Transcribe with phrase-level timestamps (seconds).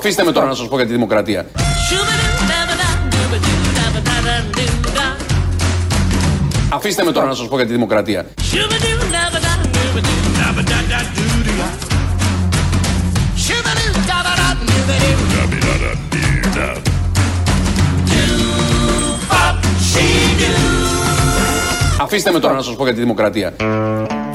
[0.00, 1.46] Αφήστε με τώρα να σας πω για τη δημοκρατία.
[6.68, 8.26] Αφήστε με τώρα να σας πω για τη δημοκρατία.
[22.00, 23.54] Αφήστε με τώρα να σας πω για τη δημοκρατία.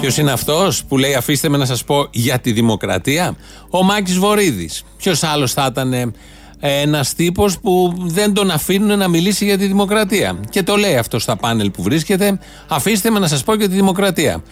[0.06, 3.36] Ποιος είναι αυτός που λέει Αφήστε με να σας πω για τη δημοκρατία;
[3.70, 4.84] Ο Μάκης Βορύδης.
[4.98, 6.12] Ποιος άλλος θα ήταν ε,
[6.60, 11.20] ένας τύπος που δεν τον αφήνουν να μιλήσει για τη δημοκρατία; Και το λέει αυτό
[11.20, 12.40] στα πάνελ που βρίσκεται.
[12.68, 14.44] Αφήστε με να σας πω για τη δημοκρατία.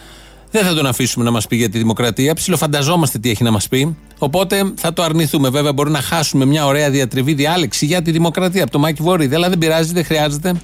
[0.50, 2.34] Δεν θα τον αφήσουμε να μας πει για τη δημοκρατία.
[2.34, 3.96] Ψιλοφανταζόμαστε τι έχει να μας πει.
[4.18, 5.48] Οπότε θα το αρνηθούμε.
[5.48, 9.34] Βέβαια, μπορεί να χάσουμε μια ωραία διατριβή διάλεξη για τη δημοκρατία από το Μάκη Βορύδη.
[9.34, 10.54] Αλλά δεν πειράζει, δεν χρειάζεται.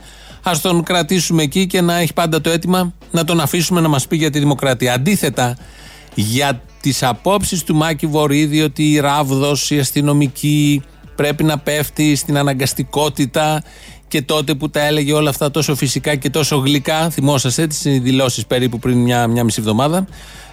[0.43, 4.07] Α τον κρατήσουμε εκεί και να έχει πάντα το αίτημα να τον αφήσουμε να μας
[4.07, 4.95] πει για τη δημοκρατία.
[4.95, 5.57] Αντίθετα,
[6.15, 10.83] για τις απόψεις του Μάκη Βορύδη ότι η ράβδος, η αστυνομική
[11.15, 13.63] πρέπει να πέφτει στην αναγκαστικότητα
[14.09, 18.47] και τότε που τα έλεγε όλα αυτά τόσο φυσικά και τόσο γλυκά, θυμόσαστε τις δηλώσεις
[18.47, 20.07] περίπου πριν μια, μια μισή εβδομάδα.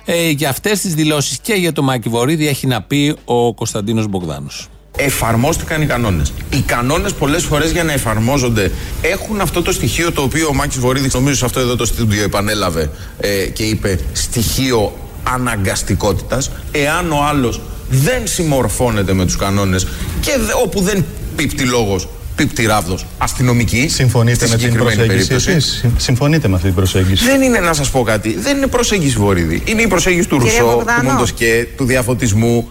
[0.06, 4.08] Ε, για αυτές τις δηλώσεις και για το Μάκη Βορύδη έχει να πει ο Κωνσταντίνος
[4.08, 4.68] Μπογδάνος
[4.98, 6.34] εφαρμόστηκαν οι κανόνες.
[6.50, 10.80] Οι κανόνες πολλές φορές για να εφαρμόζονται έχουν αυτό το στοιχείο το οποίο ο Μάκης
[10.80, 16.52] Βορύδης, νομίζω σε αυτό εδώ το στούντιο, επανέλαβε ε, και είπε στοιχείο αναγκαστικότητας.
[16.72, 19.88] Εάν ο άλλος δεν συμμορφώνεται με τους κανόνες
[20.22, 20.32] και
[20.64, 23.88] όπου δεν πίπτει λόγος πίπτη ράβδος αστυνομική.
[23.90, 28.04] Συμφωνείτε με την προσέγγιση εσείς; Συμφωνείτε με αυτή την προσέγγιση; Δεν είναι να σας πω
[28.04, 28.38] κάτι.
[28.40, 29.64] Δεν είναι προσέγγιση Βορύδη.
[29.66, 32.70] Είναι η προσέγγιση του Ρουσό, του Μοντοσκέ, του διαφωτισμού.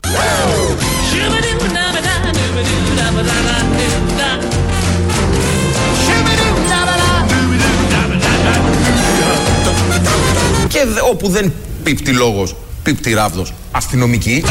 [10.77, 14.45] Και όπου δεν πίπτει λόγος, πίπτει ράβδος, αστυνομική.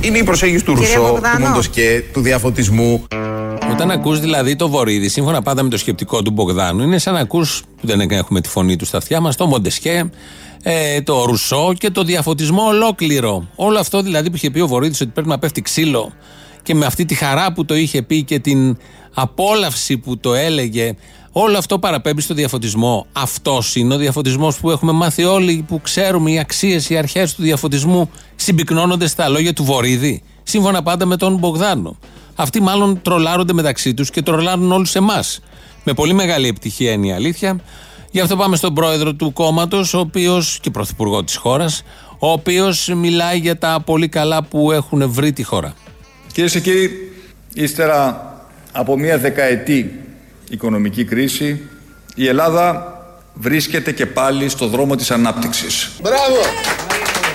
[0.00, 3.06] Είναι η προσέγγιση του Ρουσό, του Μοντοσκέ, του διαφωτισμού.
[3.70, 7.20] Όταν ακούς δηλαδή το Βορύδι, σύμφωνα πάντα με το σκεπτικό του Μπογδάνου, είναι σαν να
[7.20, 10.10] ακούς, που δεν έχουμε τη φωνή του στα αυτιά μας, το Μοντεσκέ,
[10.62, 13.48] ε, το Ρουσό και το διαφωτισμό ολόκληρο.
[13.54, 16.12] Όλο αυτό δηλαδή που είχε πει ο Βορύδης ότι πρέπει να πέφτει ξύλο
[16.62, 18.76] και με αυτή τη χαρά που το είχε πει και την
[19.14, 20.94] απόλαυση που το έλεγε,
[21.32, 23.06] όλο αυτό παραπέμπει στο διαφωτισμό.
[23.12, 27.42] Αυτός είναι ο διαφωτισμός που έχουμε μάθει όλοι, που ξέρουμε οι αξίες, οι αρχές του
[27.42, 31.96] διαφωτισμού συμπυκνώνονται στα λόγια του Βορύδη, σύμφωνα πάντα με τον Μπογδάνο.
[32.34, 35.40] Αυτοί μάλλον τρολάρονται μεταξύ τους και τρολάρουν όλους εμάς.
[35.84, 37.60] Με πολύ μεγάλη επιτυχία είναι η αλήθεια.
[38.10, 41.82] Γι' αυτό πάμε στον πρόεδρο του κόμματος, ο οποίος και πρωθυπουργό της χώρας,
[42.18, 45.74] ο οποίος μιλάει για τα πολύ καλά που έχουν βρει τη χώρα.
[46.32, 47.12] Κυρίες και κύριοι,
[47.54, 48.22] ύστερα
[48.72, 50.00] από μια δεκαετή
[50.50, 51.60] οικονομική κρίση,
[52.14, 52.92] η Ελλάδα
[53.34, 55.90] βρίσκεται και πάλι στο δρόμο της ανάπτυξης.
[56.02, 56.40] Μπράβο!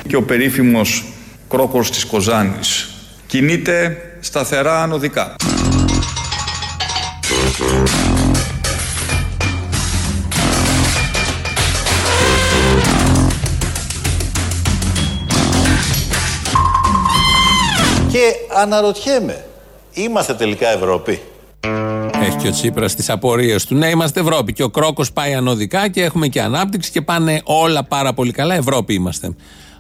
[0.08, 1.04] Και ο περίφημος
[1.50, 2.90] κρόκος της Κοζάνης
[3.28, 5.36] κινείται σταθερά ανωδικά.
[18.56, 19.46] Αναρωτιέμαι,
[19.94, 21.22] είμαστε τελικά Ευρώπη;
[22.22, 23.76] Έχει και ο Τσίπρας τις απορίες του.
[23.76, 24.54] Ναι, είμαστε Ευρώπη.
[24.54, 28.56] Και ο Κρόκος πάει ανωδικά και έχουμε και ανάπτυξη και πάνε όλα πάρα πολύ καλά.
[28.56, 29.36] Ευρώπη είμαστε.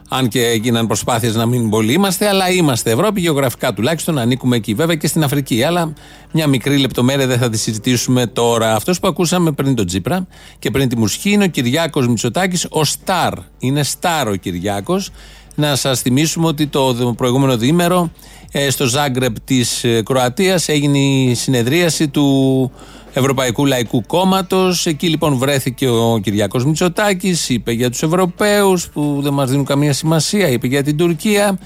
[0.09, 4.73] Αν και έγιναν προσπάθειες να μην πολύ είμαστε, αλλά είμαστε Ευρώπη, γεωγραφικά τουλάχιστον, ανήκουμε εκεί.
[4.73, 5.63] Βέβαια και στην Αφρική.
[5.63, 5.93] Αλλά
[6.31, 8.75] μια μικρή λεπτομέρεια δεν θα τη συζητήσουμε τώρα.
[8.75, 10.27] Αυτός που ακούσαμε πριν τον Τζίπρα
[10.59, 13.33] και πριν τη μουσική είναι ο Κυριάκος Μητσοτάκης, ο Σταρ.
[13.59, 15.09] Είναι Σταρ ο Κυριάκος.
[15.55, 21.33] Να σας θυμίσουμε ότι το προηγούμενο διήμερο ε, στο Ζάγκρεπ της ε, Κροατίας έγινε η
[21.33, 22.71] συνεδρίαση του
[23.13, 24.85] Ευρωπαϊκού Λαϊκού Κόμματος.
[24.85, 29.93] Εκεί λοιπόν βρέθηκε ο Κυριάκος Μητσοτάκης, είπε για τους Ευρωπαίους που δεν μας δίνουν καμία
[29.93, 31.59] σημασία, είπε για την Τουρκία.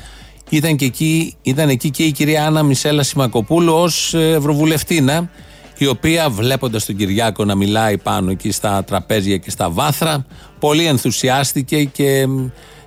[0.50, 5.30] Ήταν, και εκεί, ήταν εκεί και η κυρία Άννα Μισέλα Σιμακοπούλου ως ε, Ευρωβουλευτήνα,
[5.78, 10.26] η οποία βλέποντας τον Κυριάκο να μιλάει πάνω εκεί στα τραπέζια και στα βάθρα,
[10.60, 12.28] πολύ ενθουσιάστηκε και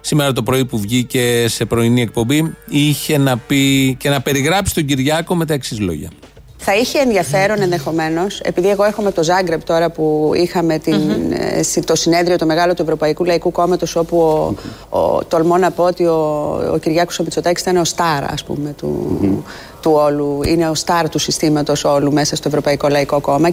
[0.01, 4.85] σήμερα το πρωί που βγήκε σε πρωινή εκπομπή, είχε να πει και να περιγράψει τον
[4.85, 6.09] Κυριάκο με τα εξής λόγια.
[6.63, 11.95] Θα είχε ενδιαφέρον ενδεχομένως, επειδή εγώ έχω το Ζάγκρεπ τώρα που είχαμε την, ε, το
[11.95, 14.55] συνέδριο το μεγάλο του Ευρωπαϊκού Λαϊκού Κόμματος, όπου ο,
[14.99, 16.19] ο, τολμώ να πω ότι ο,
[16.73, 19.19] ο Κυριάκος ο Μητσοτάκης ήταν ο στάρ, ας πούμε, του,
[19.81, 20.41] του όλου.
[20.47, 23.49] Είναι ο στάρ του συστήματος όλου μέσα στο Ευρωπαϊκό Λαϊκό Κόμμα.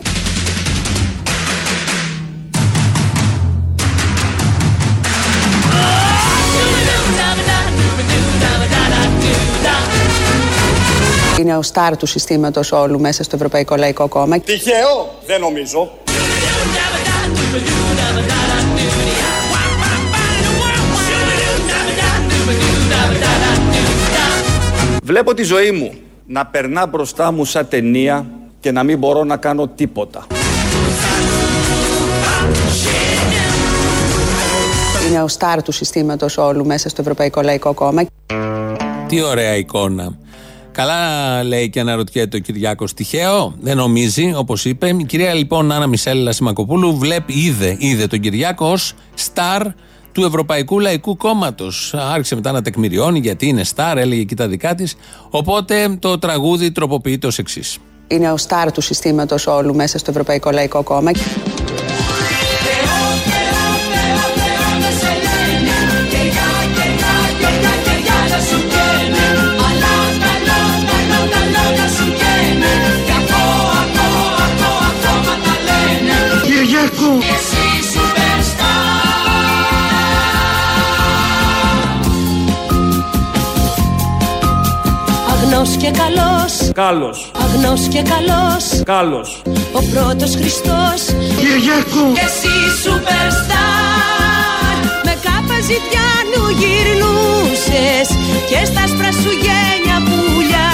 [11.57, 14.39] Είναι ο στάρ του συστήματος όλου μέσα στο Ευρωπαϊκό Λαϊκό Κόμμα.
[14.39, 15.91] Τυχαίο, δεν νομίζω.
[25.03, 25.93] Βλέπω τη ζωή μου
[26.25, 28.25] να περνά μπροστά μου σαν ταινία
[28.59, 30.27] και να μην μπορώ να κάνω τίποτα.
[35.07, 38.01] Είναι ο στάρ του συστήματος όλου μέσα στο Ευρωπαϊκό Λαϊκό Κόμμα.
[39.07, 40.17] Τι ωραία εικόνα.
[40.77, 42.93] Καλά λέει και αναρωτιέται ο Κυριάκος.
[42.93, 44.87] Τυχαίο, δεν νομίζει, όπως είπε.
[44.87, 49.61] Η κυρία λοιπόν Άννα Μισέλα Σιμακοπούλου βλέπει, είδε, είδε τον Κυριάκο ως στάρ
[50.11, 51.93] του Ευρωπαϊκού Λαϊκού Κόμματος.
[51.93, 54.95] Άρχισε μετά να τεκμηριώνει γιατί είναι στάρ, έλεγε εκεί τα δικά της.
[55.29, 57.77] Οπότε το τραγούδι τροποποιείται ως εξής.
[58.07, 61.11] Είναι ο στάρ του συστήματος όλου μέσα στο Ευρωπαϊκό Λαϊκό Κόμμα.
[85.91, 86.71] Και καλός.
[86.73, 88.65] Κάλος, Αγνός και καλός.
[88.85, 89.41] Κάλος.
[89.71, 90.99] Ο πρώτος Χριστός.
[91.39, 92.03] Κυριάκο.
[92.17, 94.75] Και εσύ σούπερστάρ
[95.05, 98.07] Με κάπα ζητιάνου γυρνούσες
[98.49, 100.71] Και στα σπρα σου γένια πουλιά.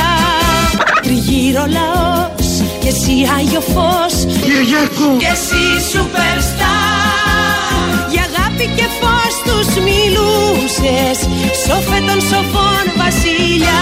[1.05, 2.49] Τριγύρω λαός
[2.81, 4.15] Και εσύ Άγιο Φως
[4.45, 5.09] Κυριάκο.
[5.21, 7.13] Και εσύ σούπερστάρ
[8.13, 9.22] Για αγάπη και φως
[9.65, 11.17] τους μιλούσες
[11.65, 13.81] Σοφέ των σοφών βασιλιά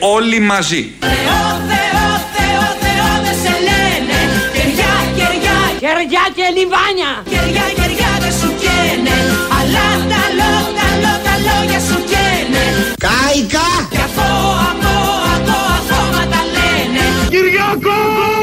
[0.00, 0.92] Όλοι μαζί.
[1.00, 4.18] Θεό, Θεό, Θεό, Θεό δεν σε λένε.
[4.54, 7.12] Κεριά, κεριά, κεριά και λιβάνια.
[7.32, 9.16] Κεριά, κεριά δεν σου καίνε.
[9.58, 12.64] Αλλά τα λό, τα λό, τα λόγια σου καίνε.
[13.06, 13.68] Κάικα!
[13.94, 14.30] Και αφό,
[14.70, 14.96] αφό,
[15.34, 17.04] αφό, αφόματα λένε.
[17.32, 18.33] Κυριάκο.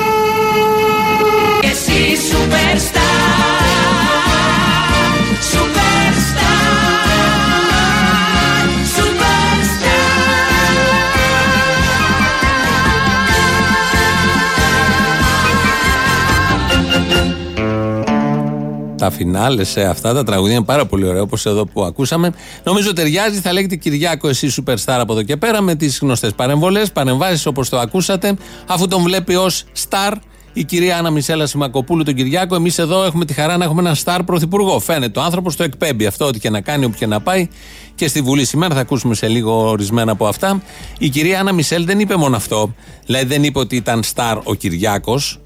[19.11, 22.33] Φινάλες σε αυτά τα τραγούδια είναι πάρα πολύ ωραία, όπως εδώ που ακούσαμε.
[22.63, 26.91] Νομίζω ταιριάζει, θα λέγεται Κυριάκο, εσύ superstar από εδώ και πέρα, με τις γνωστές παρεμβολές,
[26.91, 28.37] παρεμβάσεις όπως το ακούσατε,
[28.67, 30.13] αφού τον βλέπει ως star
[30.53, 32.55] η κυρία Άννα Μισέλα Σιμακοπούλου τον Κυριάκο.
[32.55, 34.79] Εμείς εδώ έχουμε τη χαρά να έχουμε έναν στάρ πρωθυπουργό.
[34.79, 37.47] Φαίνεται ο άνθρωπος το εκπέμπει αυτό, ό,τι και να κάνει, όπου και να πάει.
[37.95, 40.61] Και στη Βουλή σήμερα θα ακούσουμε σε λίγο ορισμένα από αυτά.
[40.97, 42.73] Η κυρία Άννα Μισελ δεν είπε μόνο αυτό.
[43.05, 45.39] Δηλαδή δεν είπε ότι ήταν στάρ ο Κυριάκος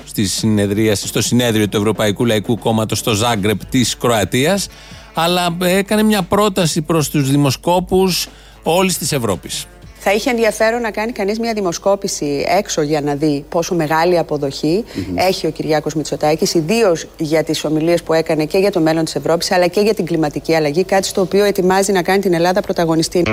[0.94, 4.68] στο συνέδριο του Ευρωπαϊκού Λαϊκού Κόμματος στο Ζάγκρεπ της Κροατίας.
[5.14, 8.28] Αλλά έκανε μια πρόταση προς τους δημοσκόπους
[8.64, 9.68] όλης της Ευρώπης.
[10.08, 14.84] Θα είχε ενδιαφέρον να κάνει κανείς μια δημοσκόπηση έξω για να δει πόσο μεγάλη αποδοχή
[15.16, 19.16] έχει ο Κυριάκος Μητσοτάκης, ιδίως για τις ομιλίες που έκανε και για το μέλλον της
[19.16, 22.62] Ευρώπης, αλλά και για την κλιματική αλλαγή, κάτι στο οποίο ετοιμάζει να κάνει την Ελλάδα
[22.62, 23.24] πρωταγωνιστή.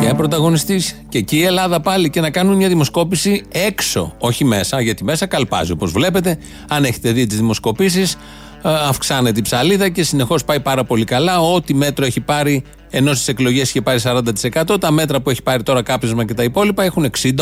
[0.00, 1.00] Και πρωταγωνιστής.
[1.08, 5.26] Και εκεί η Ελλάδα πάλι και να κάνουν μια δημοσκόπηση έξω, όχι μέσα, γιατί μέσα
[5.26, 5.72] καλπάζει.
[5.72, 6.38] Όπως βλέπετε,
[6.68, 8.16] αν έχετε δει τις δημοσκοπήσεις,
[8.62, 11.40] αυξάνεται η ψαλίδα και συνεχώς πάει πάρα πολύ καλά.
[11.40, 12.64] Ό,τι μέτρο έχει πάρει,
[12.96, 16.42] ενώ στις εκλογές είχε πάρει 40%, τα μέτρα που έχει πάρει τώρα κάπνισμα και τα
[16.42, 17.34] υπόλοιπα έχουν 60,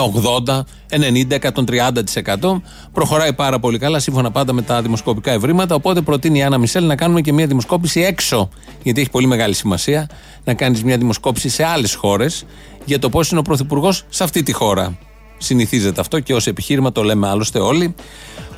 [0.46, 2.62] 80, 90, 130%.
[2.92, 5.74] Προχωράει πάρα πολύ καλά, σύμφωνα πάντα με τα δημοσκοπικά ευρήματα.
[5.74, 8.48] Οπότε προτείνει η Άννα Μισελ να κάνουμε και μια δημοσκόπηση έξω,
[8.82, 10.08] γιατί έχει πολύ μεγάλη σημασία
[10.44, 12.44] να κάνεις μια δημοσκόπηση σε άλλες χώρες
[12.84, 14.98] για το πώς είναι ο Πρωθυπουργός σε αυτή τη χώρα.
[15.38, 17.94] Συνηθίζεται αυτό και ως επιχείρημα το λέμε άλλωστε όλοι.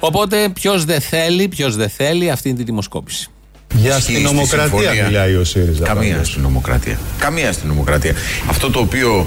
[0.00, 3.28] Οπότε ποιος δεν θέλει, ποιος δεν θέλει αυτή τη δημοσκόπηση.
[3.76, 5.04] Για Ισχύει στη αστυνομοκρατία συμφωνία.
[5.04, 5.84] μιλάει ο ΣΥΡΙΖΑ.
[5.84, 6.28] Καμία πάντως.
[6.28, 6.98] αστυνομοκρατία.
[7.18, 8.14] Καμία αστυνομοκρατία.
[8.46, 9.26] Αυτό το οποίο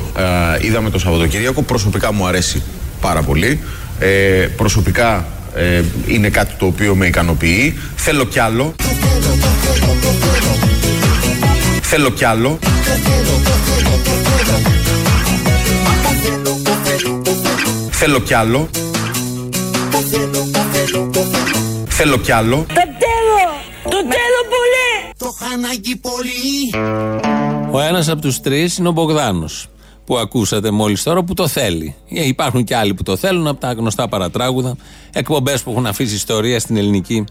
[0.61, 2.61] ε, είδαμε το Σαββατοκύριακο προσωπικά μου αρέσει
[3.01, 3.59] πάρα πολύ.
[3.99, 4.07] Ε,
[4.57, 5.25] προσωπικά
[5.55, 7.79] ε, είναι κάτι το οποίο με ικανοποιεί.
[7.95, 8.75] Θέλω κι άλλο.
[11.81, 12.59] Θέλω κι άλλο.
[17.91, 18.69] Θέλω κι άλλο.
[21.87, 22.65] Θέλω κι άλλο.
[27.71, 29.67] Ο ένας από τους τρεις είναι ο Μπογδάνος.
[30.05, 31.95] Που ακούσατε μόλις τώρα που το θέλει.
[32.09, 34.75] Ε, υπάρχουν και άλλοι που το θέλουν από τα γνωστά παρατράγουδα.
[35.13, 37.23] Εκπομπές που έχουν αφήσει ιστορία στην ελληνική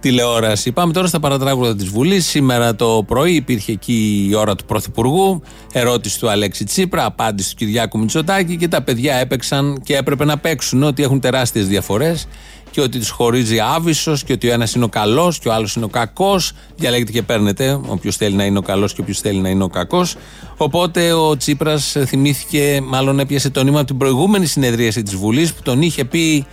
[0.00, 0.72] τηλεόραση.
[0.72, 2.26] Πάμε τώρα στα παρατράγουδα της Βουλής.
[2.26, 5.42] Σήμερα το πρωί υπήρχε εκεί η ώρα του Πρωθυπουργού.
[5.72, 10.38] Ερώτηση του Αλέξη Τσίπρα, απάντηση του Κυριάκου Μητσοτάκη και τα παιδιά έπαιξαν και έπρεπε να
[10.38, 12.26] παίξουν ότι έχουν τεράστιες διαφορές
[12.70, 15.74] και ότι του χωρίζει άβυσο και ότι ο ένας είναι ο καλός και ο άλλος
[15.74, 16.52] είναι ο κακός.
[16.76, 19.68] Διαλέγετε και παίρνετε, όποιος θέλει να είναι ο καλός και όποιος θέλει να είναι ο
[19.68, 20.16] κακός.
[20.56, 25.62] Οπότε ο Τσίπρας θυμήθηκε, μάλλον έπιασε το νήμα από την προηγούμενη συνεδρίαση της Βουλής που
[25.62, 26.46] τον είχε πει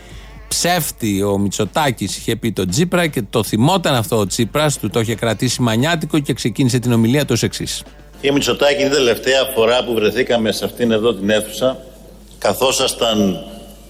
[0.48, 1.24] ψεύτη.
[1.24, 5.16] Ο Μητσοτάκης είχε πει τον Τσίπρα και το θυμόταν αυτό ο Τσίπρας, του το είχε
[5.16, 7.84] κρατήσει μανιάτικο και ξεκίνησε την ομιλία του ως εξής.
[8.16, 11.78] Κύριε Μητσοτάκη, είναι η τελευταία φορά που βρεθήκαμε σε αυτήν εδώ την αίθουσα,
[12.38, 13.46] καθόσασταν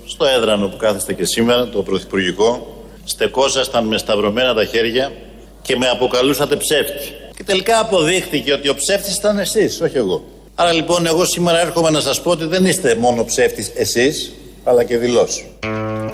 [0.06, 5.12] στο έδρανο που κάθεστε και σήμερα, το Πρωθυπουργικό, στεκόσασταν με σταυρωμένα τα χέρια
[5.62, 7.14] και με αποκαλούσατε ψεύτη.
[7.36, 10.24] Και τελικά αποδείχθηκε ότι ο ψεύτης ήταν εσείς, όχι εγώ.
[10.56, 14.84] Άρα λοιπόν εγώ σήμερα έρχομαι να σας πω ότι δεν είστε μόνο ψεύτης εσείς, αλλά
[14.84, 15.46] και δηλώσεις.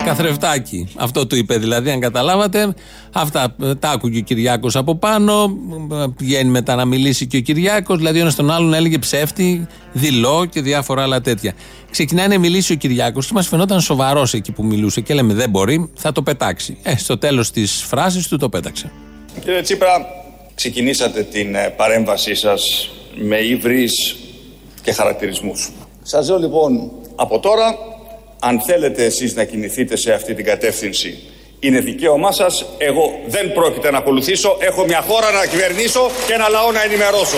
[0.04, 0.88] Καθρεφτάκι.
[0.96, 2.74] Αυτό του είπε δηλαδή, αν καταλάβατε.
[3.12, 5.56] Αυτά ε, τα άκουγε ο Κυριάκος από πάνω.
[5.92, 7.96] ε, Πηγαίνει μετά να μιλήσει και ο Κυριάκος.
[7.96, 11.52] Δηλαδή, ο ένας τον άλλον έλεγε ψεύτη, δηλώ και διάφορα άλλα τέτοια.
[11.90, 15.50] Ξεκινάει να μιλήσει ο Κυριάκος και μας φαινόταν σοβαρός εκεί που μιλούσε και λέμε δεν
[15.50, 16.78] μπορεί, θα το πετάξει.
[16.82, 18.92] Ε, στο τέλος της φράσης του το πέταξε.
[19.44, 20.06] Κύριε Τσίπρα,
[20.54, 24.16] ξεκινήσατε την ε, παρέμβασή σας με ύβρις
[24.82, 25.70] και χαρακτηρισμούς.
[26.02, 27.74] Σας λέω λοιπόν από τώρα,
[28.40, 31.18] αν θέλετε εσείς να κινηθείτε σε αυτή την κατεύθυνση,
[31.60, 36.48] είναι δικαίωμά σας, εγώ δεν πρόκειται να ακολουθήσω, έχω μια χώρα να κυβερνήσω και ένα
[36.48, 37.36] λαό να ενημερώσω.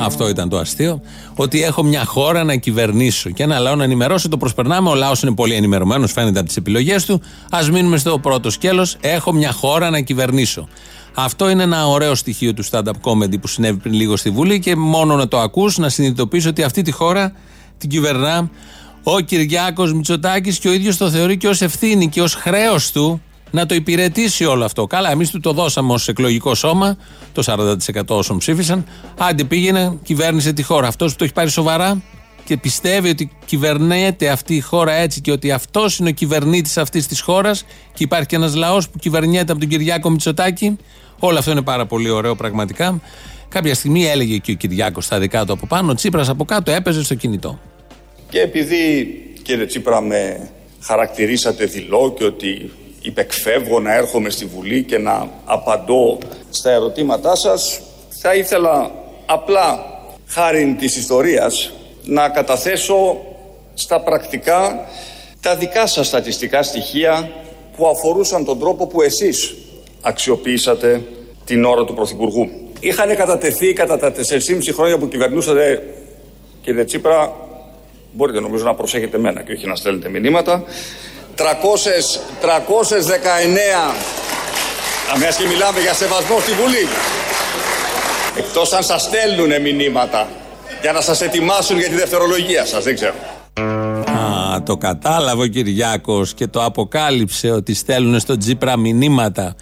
[0.00, 1.02] Αυτό ήταν το αστείο.
[1.36, 4.28] Ότι έχω μια χώρα να κυβερνήσω και ένα λαό να ενημερώσω.
[4.28, 4.88] Το προσπερνάμε.
[4.88, 7.22] Ο λαός είναι πολύ ενημερωμένος, φαίνεται από τις επιλογές του.
[7.50, 8.96] Α μείνουμε στο πρώτο σκέλος.
[9.00, 10.68] Έχω μια χώρα να κυβερνήσω.
[11.14, 14.76] Αυτό είναι ένα ωραίο στοιχείο του stand-up comedy που συνέβη πριν λίγο στη Βουλή και
[14.76, 17.32] μόνο να το ακούς να συνειδητοποιείς ότι αυτή τη χώρα
[17.78, 18.50] την κυβερνά
[19.14, 23.22] ο Κυριάκος Μητσοτάκης και ο ίδιος το θεωρεί και ως ευθύνη και ως χρέος του
[23.50, 24.86] να το υπηρετήσει όλο αυτό.
[24.86, 26.96] Καλά, εμείς του το δώσαμε ως εκλογικό σώμα,
[27.32, 28.84] το 40% όσων ψήφισαν.
[29.18, 30.86] Άντε πήγαινε, κυβέρνησε τη χώρα.
[30.86, 32.02] Αυτός που το έχει πάρει σοβαρά
[32.44, 37.06] και πιστεύει ότι κυβερνέται αυτή η χώρα έτσι και ότι αυτός είναι ο κυβερνήτης αυτής
[37.06, 40.76] της χώρας και υπάρχει και ένας λαός που κυβερνιέται από τον Κυριάκο Μητσοτάκη.
[41.18, 43.00] Όλο αυτό είναι πάρα πολύ ωραίο πραγματικά.
[43.48, 46.70] Κάποια στιγμή έλεγε και ο Κυριάκος στα δικά του από πάνω, ο Τσίπρας από κάτω
[46.70, 47.58] έπαιζε στο κινητό.
[48.30, 49.04] Και επειδή,
[49.42, 52.70] κύριε Τσίπρα, με χαρακτηρίσατε δηλό και ότι
[53.02, 56.18] υπεκφεύγω να έρχομαι στη Βουλή και να απαντώ
[56.50, 58.90] στα ερωτήματά σας, θα ήθελα
[59.26, 59.84] απλά,
[60.26, 61.72] χάρη της ιστορίας,
[62.04, 63.16] να καταθέσω
[63.74, 64.86] στα πρακτικά
[65.40, 67.30] τα δικά σας στατιστικά στοιχεία
[67.76, 69.54] που αφορούσαν τον τρόπο που εσείς
[70.00, 71.02] αξιοποιήσατε
[71.44, 72.50] την ώρα του Πρωθυπουργού.
[72.80, 75.94] Είχαν κατατεθεί κατά τα 4,5 χρόνια που κυβερνούσατε,
[76.62, 77.47] κύριε Τσίπρα,
[78.12, 80.62] μπορείτε νομίζω να προσέχετε εμένα και όχι να στέλνετε μηνύματα,
[81.36, 81.42] 300,
[82.40, 83.94] 319,
[85.14, 86.86] αμέσως και μιλάμε για σεβασμό στη Βουλή,
[88.36, 90.28] εκτός αν σας στέλνουν μηνύματα
[90.80, 93.14] για να σας ετοιμάσουν για τη δευτερολογία σας, δεν ξέρω.
[94.10, 99.54] Α, το κατάλαβε ο Κυριάκος και το αποκάλυψε ότι στέλνουν στο Τζίπρα μηνύματα.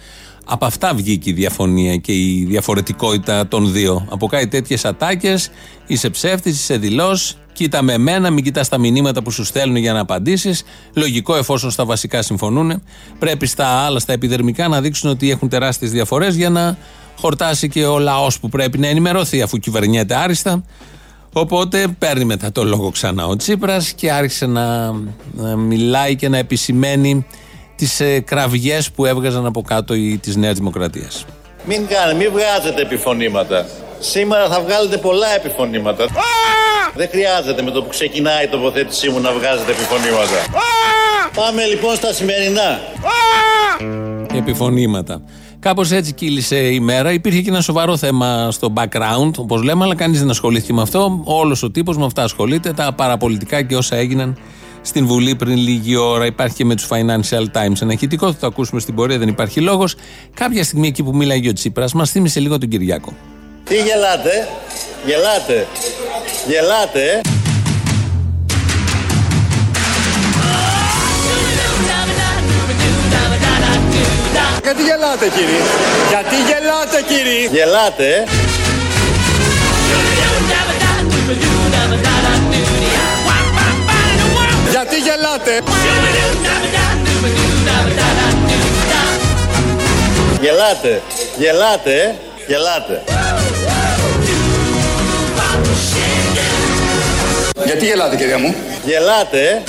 [0.45, 4.07] Από αυτά βγήκε η διαφωνία και η διαφορετικότητα των δύο.
[4.09, 5.49] Από κάτι τέτοιες ατάκες,
[5.87, 9.93] είσαι ψεύτης, είσαι δηλός, κοίτα με εμένα, μην κοιτάς τα μηνύματα που σου στέλνουν για
[9.93, 10.63] να απαντήσεις.
[10.93, 12.83] Λογικό εφόσον στα βασικά συμφωνούν.
[13.19, 16.77] Πρέπει στα άλλα, στα επιδερμικά, να δείξουν ότι έχουν τεράστιες διαφορές για να
[17.19, 20.63] χορτάσει και ο λαός που πρέπει να ενημερωθεί αφού κυβερνιέται άριστα.
[21.33, 24.91] Οπότε παίρνει μετά το λόγο ξανά ο Τσίπρας και άρχισε να,
[25.31, 27.25] να μιλάει και να επισημαίνει
[27.75, 31.25] τις ε, κραυγές που έβγαζαν από κάτω οι, της Νέας Δημοκρατίας.
[31.65, 33.65] Μην κάνε, μην βγάζετε επιφωνήματα.
[33.99, 36.05] Σήμερα θα βγάλετε πολλά επιφωνήματα.
[36.95, 40.65] Δεν χρειάζεται με το που ξεκινάει η τοποθέτησή μου να βγάζετε επιφωνήματα.
[41.35, 42.79] Πάμε λοιπόν στα σημερινά.
[44.33, 45.21] Επιφωνήματα.
[45.59, 47.11] Κάπως έτσι κύλησε η μέρα.
[47.11, 51.21] Υπήρχε και ένα σοβαρό θέμα στο background, όπως λέμε, αλλά κανείς δεν ασχολήθηκε με αυτό.
[51.23, 52.73] Όλος ο τύπος με αυτά ασχολείται.
[52.73, 54.37] Τα παραπολιτικά και όσα έγιναν
[54.81, 56.25] στην Βουλή πριν λίγη ώρα.
[56.25, 58.31] Υπάρχει και με τους Financial Times ένα ηχητικό.
[58.31, 59.95] Θα το ακούσουμε στην πορεία, δεν υπάρχει λόγος.
[60.33, 63.13] Κάποια στιγμή εκεί που μίλαγε ο Τσίπρας, μας θύμισε λίγο τον Κυριάκο.
[63.67, 64.47] Τι γελάτε,
[65.05, 65.67] γελάτε,
[66.47, 67.01] γελάτε.
[67.01, 67.21] ε.
[74.63, 75.61] Γιατί γελάτε κύριε,
[76.09, 78.07] γιατί γελάτε κύριε; Γελάτε.
[78.07, 78.25] ε.
[84.71, 85.61] Γιατί γελάτε;
[90.41, 91.01] Γελάτε,
[91.37, 92.15] γελάτε, ε.
[92.47, 93.03] γελάτε.
[97.67, 98.55] Γιατί γελάτε κυρία μου;
[98.85, 99.39] Γελάτε.
[99.39, 99.61] ε.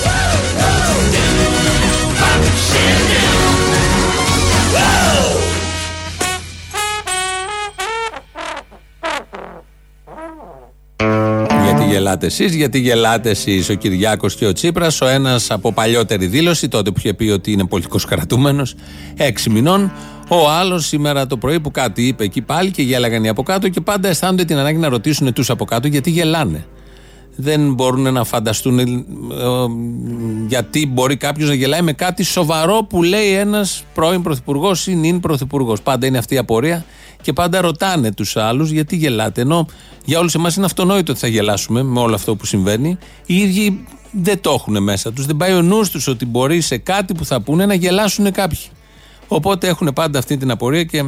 [11.63, 15.01] Γιατί γελάτε εσείς, γιατί γελάτε εσείς ο Κυριάκος και ο Τσίπρας.
[15.01, 18.75] Ο ένας από παλιότερη δήλωση, τότε που είχε πει ότι είναι πολιτικός κρατούμενος,
[19.17, 19.91] έξι μηνών.
[20.29, 23.69] Ο άλλος σήμερα το πρωί που κάτι είπε εκεί πάλι και γέλαγαν οι από κάτω
[23.69, 26.65] και πάντα αισθάνονται την ανάγκη να ρωτήσουν τους από κάτω γιατί γελάνε.
[27.41, 28.85] Δεν μπορούν να φανταστούν ε, ε,
[30.47, 35.19] γιατί μπορεί κάποιος να γελάει με κάτι σοβαρό που λέει ένας πρώην πρωθυπουργός ή νυν
[35.19, 35.81] πρωθυπουργός.
[35.81, 36.85] Πάντα είναι αυτή η απορία
[37.21, 39.41] και πάντα ρωτάνε τους άλλους γιατί γελάτε.
[39.41, 39.65] Ενώ
[40.05, 42.97] για όλους εμάς είναι αυτονόητο ότι θα γελάσουμε με όλο αυτό που συμβαίνει.
[43.25, 45.25] Οι ίδιοι δεν το έχουν μέσα τους.
[45.25, 48.59] Δεν πάει ο νους τους ότι μπορεί σε κάτι που θα πούνε να γελάσουν κάποιοι.
[49.31, 51.03] Οπότε έχουν πάντα αυτή την απορία και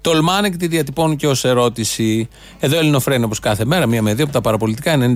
[0.00, 2.28] τολμάνε και τη διατυπώνουν και ως ερώτηση.
[2.60, 5.14] Εδώ Ελληνοφρένη όπως κάθε μέρα, μία με δύο από τα παραπολιτικά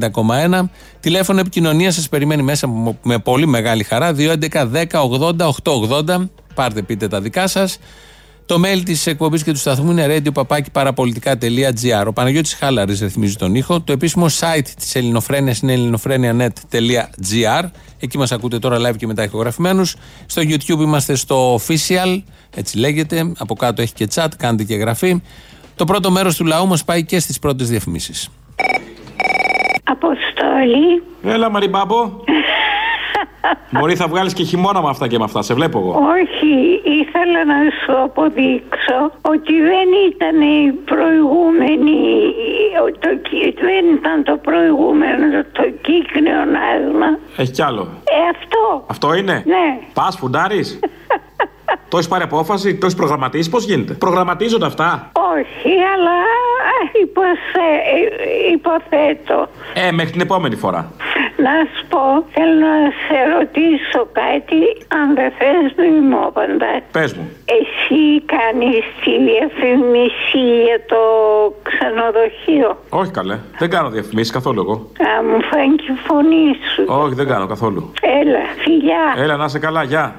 [0.51, 0.69] 90,1.
[1.01, 2.69] Τηλέφωνο επικοινωνίας σας περιμένει μέσα
[3.03, 4.13] με πολύ μεγάλη χαρά.
[4.13, 6.29] 211 10 80 880.
[6.55, 7.79] Πάρτε, πείτε τα δικά σας.
[8.51, 12.07] Το mail της εκπομπής και του σταθμού είναι radio.parapolitica.gr.
[12.07, 13.81] Ο Παναγιώτης Χάλαρης ρυθμίζει τον ήχο.
[13.81, 17.69] Το επίσημο site της Ελληνοφρένειας είναι ελληνοφρένια.net.gr.
[18.01, 19.97] Εκεί μας ακούτε τώρα live και μετά ηχογραφημένους.
[20.27, 22.23] Στο YouTube είμαστε στο official,
[22.57, 23.33] έτσι λέγεται.
[23.39, 25.23] Από κάτω έχει και chat, κάντε και εγγραφή.
[25.77, 28.29] Το πρώτο μέρος του λαού μας πάει και στις πρώτες διαφημίσεις.
[29.85, 31.03] Αποστόλη.
[31.23, 32.11] Έλα, Μαριμπάμπο.
[33.71, 35.91] Μπορεί θα βγάλεις και χειμώνα με αυτά και με αυτά, σε βλέπω εγώ.
[35.91, 37.55] Όχι, ήθελα να
[37.85, 41.99] σου αποδείξω ότι δεν ήταν η προηγούμενη,
[42.85, 47.19] ο- το, κι- δεν ήταν το προηγούμενο, το κύκνιο άσμα.
[47.37, 47.83] Έχει κι άλλο.
[48.05, 48.85] Ε, αυτό.
[48.87, 49.79] Αυτό είναι; Ναι.
[49.95, 50.79] Πας, φουντάρεις;
[51.89, 56.17] το έχεις πάρει απόφαση, το έχεις προγραμματίσει, πώς γίνεται; Προγραμματίζονται αυτά; Όχι, αλλά
[56.71, 59.49] ε, υποθε, ε, υποθέτω.
[59.75, 60.93] Ε, μέχρι την επόμενη φορά.
[61.37, 62.03] Να σου πω,
[62.35, 62.75] θέλω να
[63.05, 64.61] σε ρωτήσω κάτι,
[64.99, 66.83] αν δεν θες μη μου απαντάς.
[66.93, 67.31] Πες μου.
[67.45, 71.01] Εσύ κάνεις τη διαφήμιση για το
[71.63, 73.39] ξενοδοχείο; Όχι καλέ.
[73.59, 74.75] Δεν κάνω διαφημίσεις καθόλου εγώ.
[75.11, 76.85] Α, μου φάνηκε η φωνή σου.
[76.87, 77.93] Όχι, δεν κάνω καθόλου.
[78.21, 79.15] Έλα, φιλιά.
[79.17, 80.15] Έλα, να είσαι καλά, γεια.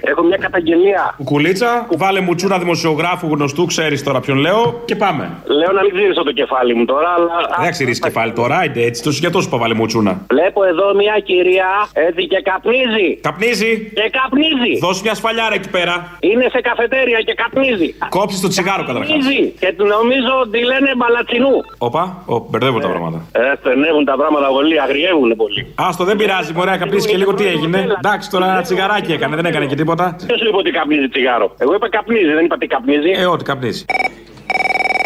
[0.00, 1.14] Έχω μια καταγγελία.
[1.16, 5.30] Κουκουλίτσα, βάλε μου τσούνα δημοσιογράφου γνωστού, ξέρεις τώρα ποιον λέω και πάμε.
[5.44, 7.56] Λέω να μην ξυρίσω το κεφάλι μου τώρα, αλλά.
[7.60, 10.20] Δεν ξηρίσει κεφάλι τώρα, είτε έτσι, τόσο για τόσο είπα, βάλε μου τσούνα.
[10.30, 13.08] Βλέπω εδώ μια κυρία έτσι και καπνίζει.
[13.20, 13.90] Καπνίζει.
[13.94, 14.78] Και καπνίζει.
[14.80, 15.94] Δώσε μια σφαλιάρα εκεί πέρα.
[16.20, 17.94] Είναι σε καφετέρια και καπνίζει.
[18.08, 19.08] Κόψεις το τσιγάρο καταρχάς.
[19.08, 19.54] Καπνίζει.
[19.60, 21.54] Και του νομίζω ότι λένε μπαλατσινού.
[21.78, 23.18] Όπα, ο, μπερδεύω τα πράγματα.
[23.32, 25.60] Ε, στενεύουν τα πράγματα πολύ, αγριεύουν πολύ.
[25.74, 27.78] Άστο, δεν πειράζει, μωρέ, καπνίσει και λίγο τι έγινε.
[27.98, 31.54] Εντάξει, τώρα ένα τσιγαράκι έκανε, δεν έκανε και τίποτα; Ποιο σου είπε ότι καπνίζει τσιγάρο.
[31.58, 33.10] Εγώ είπα καπνίζει, δεν είπα τι καπνίζει.
[33.10, 33.84] Ε, ό,τι καπνίζει.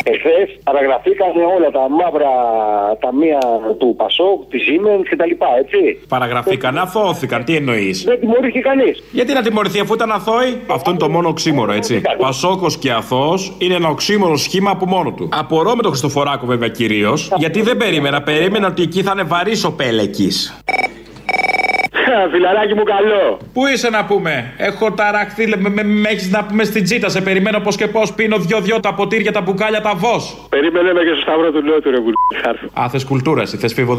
[0.09, 2.31] Εχθές παραγραφήκαν όλα τα μαύρα
[3.01, 3.39] ταμεία
[3.79, 5.31] του Πασόκ, της Siemens κτλ.
[5.59, 6.07] Έτσι.
[6.09, 9.03] Παραγραφήκαν, αθώθηκαν, τι εννοείς; Δεν τιμωρήθηκε κανείς.
[9.13, 12.03] Γιατί να τιμωρηθεί αφού ήταν αθώοι; Αυτό είναι το μόνο οξύμορο, έτσι.
[12.19, 15.29] Πασόκος και αθώος είναι ένα οξύμορο σχήμα από μόνο του.
[15.33, 18.23] Απορώ με τον Χριστοφοράκο βέβαια κυρίως, γιατί δεν περίμενα.
[18.23, 20.61] Περίμενα ότι εκεί θα είναι βαρύς ο Πέλεκης.
[22.33, 23.39] Φιλαράκι μου καλό.
[23.53, 27.09] Πού είσαι να πούμε, Έχω ταραχθεί, με, με, με έχεις να πούμε στην τσίτα.
[27.09, 30.15] Σε περιμένω πώς και πώς πίνω δυο-δυο τα ποτήρια, τα μπουκάλια, τα βό.
[30.49, 32.13] Περίμενε με και στο σταυρό του Νότου, ρε κουλ.
[32.81, 33.95] Α, θες κουλτούρα, εσύ θες φίβο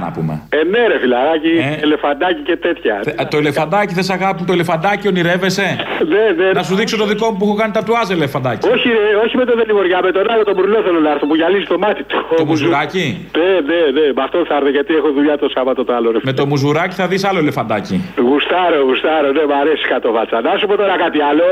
[0.00, 0.42] να πούμε.
[0.48, 1.82] Ε, ναι, ρε φιλαράκι, Ε.
[1.82, 3.00] ελεφαντάκι και τέτοια.
[3.02, 5.66] Θε- το ελεφαντάκι, θες αγάπη μου, το ελεφαντάκι ονειρεύεσαι;
[6.08, 6.50] Ναι, ναι.
[6.52, 8.68] Να σου δείξω το δικό μου που έχω κάνει τατουάζ ελεφαντάκι.
[8.68, 11.34] Όχι, ρε, όχι με το Δελιβοριά, με τον άλλο τον Μπουρνό θέλω να έρθω που
[11.34, 12.16] γυαλίζει το μάτι του.
[12.36, 15.92] Το μουζουράκι; Ναι, ναι, ναι, με αυτό θα έρθω γιατί έχω δουλειά το Σάββατο το
[15.94, 16.18] άλλο, ρε.
[16.22, 17.96] Με το μουζουράκι θα δεις άλλο ελεφαντάκι.
[18.28, 20.36] Γουστάρω, γουστάρω, ναι, μ' αρέσει κάτω βάτσα.
[20.46, 21.46] Να σου πω τώρα κάτι άλλο.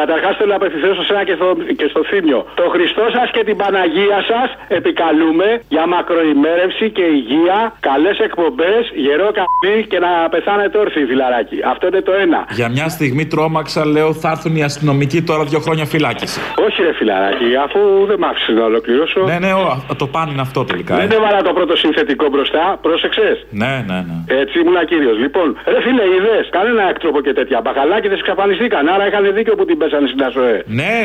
[0.00, 1.48] Καταρχάς θέλω να απευθυνθώ σε σένα και στο,
[1.80, 2.40] και στο θύμιο.
[2.60, 7.58] Το Χριστό σας και την Παναγία σας επικαλούμε για μακροημέρευση και υγεία,
[7.90, 11.58] καλές εκπομπές, γερό καμπί και να πεθάνετε όρθιοι, φιλαράκι.
[11.72, 12.40] Αυτό είναι το ένα.
[12.58, 16.38] Για μια στιγμή τρόμαξα, λέω, θα έρθουν οι αστυνομικοί τώρα δύο χρόνια φυλάκιση.
[16.66, 19.20] Όχι, ρε φιλαράκι, αφού δεν μ' άφησες να ολοκληρώσω.
[19.30, 20.94] Ναι, ναι, ο, το πάνε είναι αυτό τελικά.
[20.96, 21.14] Δεν ε.
[21.14, 24.40] έβαλα το πρώτο συνθετικό μπροστά, πρόσεξες; Ναι, ναι, ναι.
[24.40, 25.16] Έτσι ήμουν κύριος.
[25.24, 25.41] Λοιπόν,
[25.72, 27.58] ρε φίλε, είδες κανένα έκτροπο και τέτοια.
[27.64, 28.82] Μπαχαλάκιδε εξαφανιστήκαν.
[28.94, 30.56] Άρα είχαν δίκιο που την πέσανε στην ΑΣΟΕ.
[30.80, 30.96] Ναι,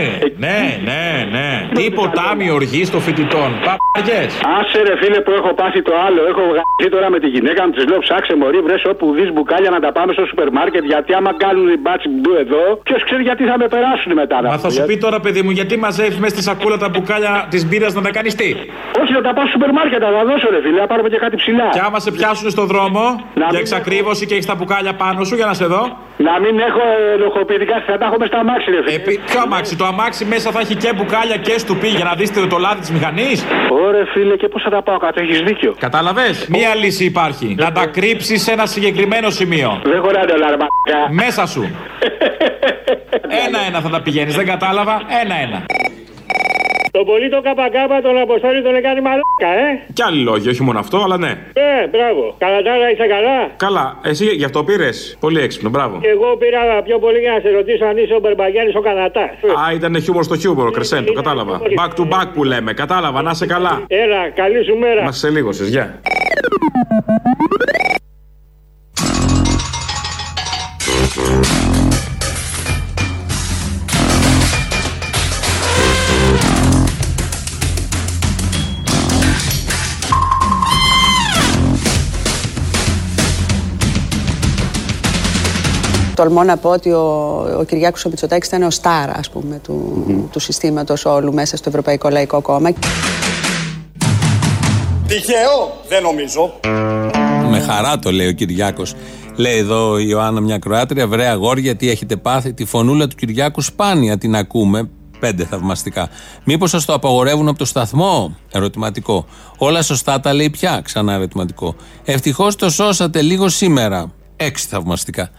[0.45, 1.03] ναι, ναι,
[1.35, 1.47] ναι.
[1.77, 3.49] Τι ποτάμι οργή των φοιτητών.
[3.67, 4.31] Παπαριές.
[4.57, 6.21] Άσε ρε φίλε που έχω πάθει το άλλο.
[6.31, 7.71] Έχω βγάλει τώρα με τη γυναίκα μου.
[7.77, 10.83] Της λέω ψάξε μωρή, βρες όπου δεις μπουκάλια να τα πάμε στο σούπερ μάρκετ.
[10.93, 14.35] Γιατί άμα κάνουν την μπάτσι μπου εδώ, ποιος ξέρει γιατί θα με περάσουν μετά.
[14.41, 14.73] να Μα θα πούμε.
[14.73, 18.01] σου πει τώρα, παιδί μου, γιατί μαζεύεις μέσα στη σακούλα τα μπουκάλια της μπύρας να
[18.01, 18.49] τα κάνεις τι;
[19.01, 21.19] Όχι, να τα πάω στο σούπερ μάρκετ, θα τα δώσω ρε φίλε, να πάρουμε και
[21.25, 21.67] κάτι ψηλά.
[21.75, 25.23] Και άμα σε πιάσουν στον δρόμο Να για μην εξακρίβωση και έχεις τα μπουκάλια πάνω
[25.23, 25.81] σου, για να σε δω.
[26.17, 28.95] Να μην έχω ενοχοποιητικά, θα τα έχω μες στα αμάξι ρε φίλε.
[28.95, 29.19] Επί...
[29.25, 32.57] Ποιο αμάξι, το αμάξι μέσα θα έχει και μπουκάλια και στουπί για να δείτε το
[32.57, 33.45] λάδι της μηχανής.
[33.71, 35.75] Ωρε φίλε, και πώς θα τα πάω κάτω, έχεις δίκιο.
[35.79, 37.55] Κατάλαβες; Μία λύση υπάρχει.
[37.59, 39.81] Να τα κρύψεις σε ένα συγκεκριμένο σημείο.
[39.83, 41.13] Δεν χωράνε όλα, ρε μαλάκα.
[41.13, 41.63] Μέσα σου.
[43.45, 44.35] Ένα-ένα θα τα πηγαίνεις.
[44.35, 45.65] Δεν κατάλαβα; Ένα-ένα.
[46.97, 49.69] Τον πολύ το καπακάπα τον Αποστόλη τον έκανε μαλάκα, ε.
[49.93, 51.31] Κι άλλοι λόγοι, όχι μόνο αυτό, αλλά ναι.
[51.53, 52.35] Ε, μπράβο.
[52.37, 53.39] Καλατάρα, είσαι καλά.
[53.65, 55.17] Καλά, εσύ γι' αυτό πήρες.
[55.19, 55.99] Πολύ έξυπνο, μπράβο.
[56.01, 59.31] Και εγώ πήρα πιο πολύ για να σε ρωτήσω αν είσαι ο Μπερμπαγιάννης ο Κανατάς.
[59.65, 61.61] Α, ήταν χιούμορ στο χιούμορ, κρεσέντο, κατάλαβα.
[61.79, 63.83] Back to back που λέμε, κατάλαβα, να είσαι καλά.
[63.87, 65.03] Έλα, καλή σου μέρα.
[65.03, 66.01] Μα σε λίγος, γεια.
[86.17, 87.05] Τολμώ να πω ότι ο,
[87.59, 91.69] ο Κυριάκος ο Μητσοτάκης ήταν ο στάρ, ας πούμε, του, του συστήματος όλου μέσα στο
[91.69, 92.71] Ευρωπαϊκό Λαϊκό Κόμμα.
[95.07, 96.59] Τυχαίο, δεν νομίζω.
[97.49, 98.93] Με χαρά το λέει ο Κυριάκος.
[99.35, 102.53] Λέει εδώ η Ιωάννα μια Κροάτρια, βρέα αγόρια, τι έχετε πάθει.
[102.53, 104.89] Τη φωνούλα του Κυριάκου σπάνια την ακούμε.
[105.19, 106.09] Πέντε θαυμαστικά.
[106.43, 109.25] Μήπως σας το απαγορεύουν από το σταθμό, ερωτηματικό.
[109.57, 111.75] Όλα σωστά τα λέει πια, ξανά ερωτηματικό.
[112.05, 114.11] Ευτυχώς το σώσατε λίγο σήμερα.
[114.35, 115.29] Έξι θαυμαστικά.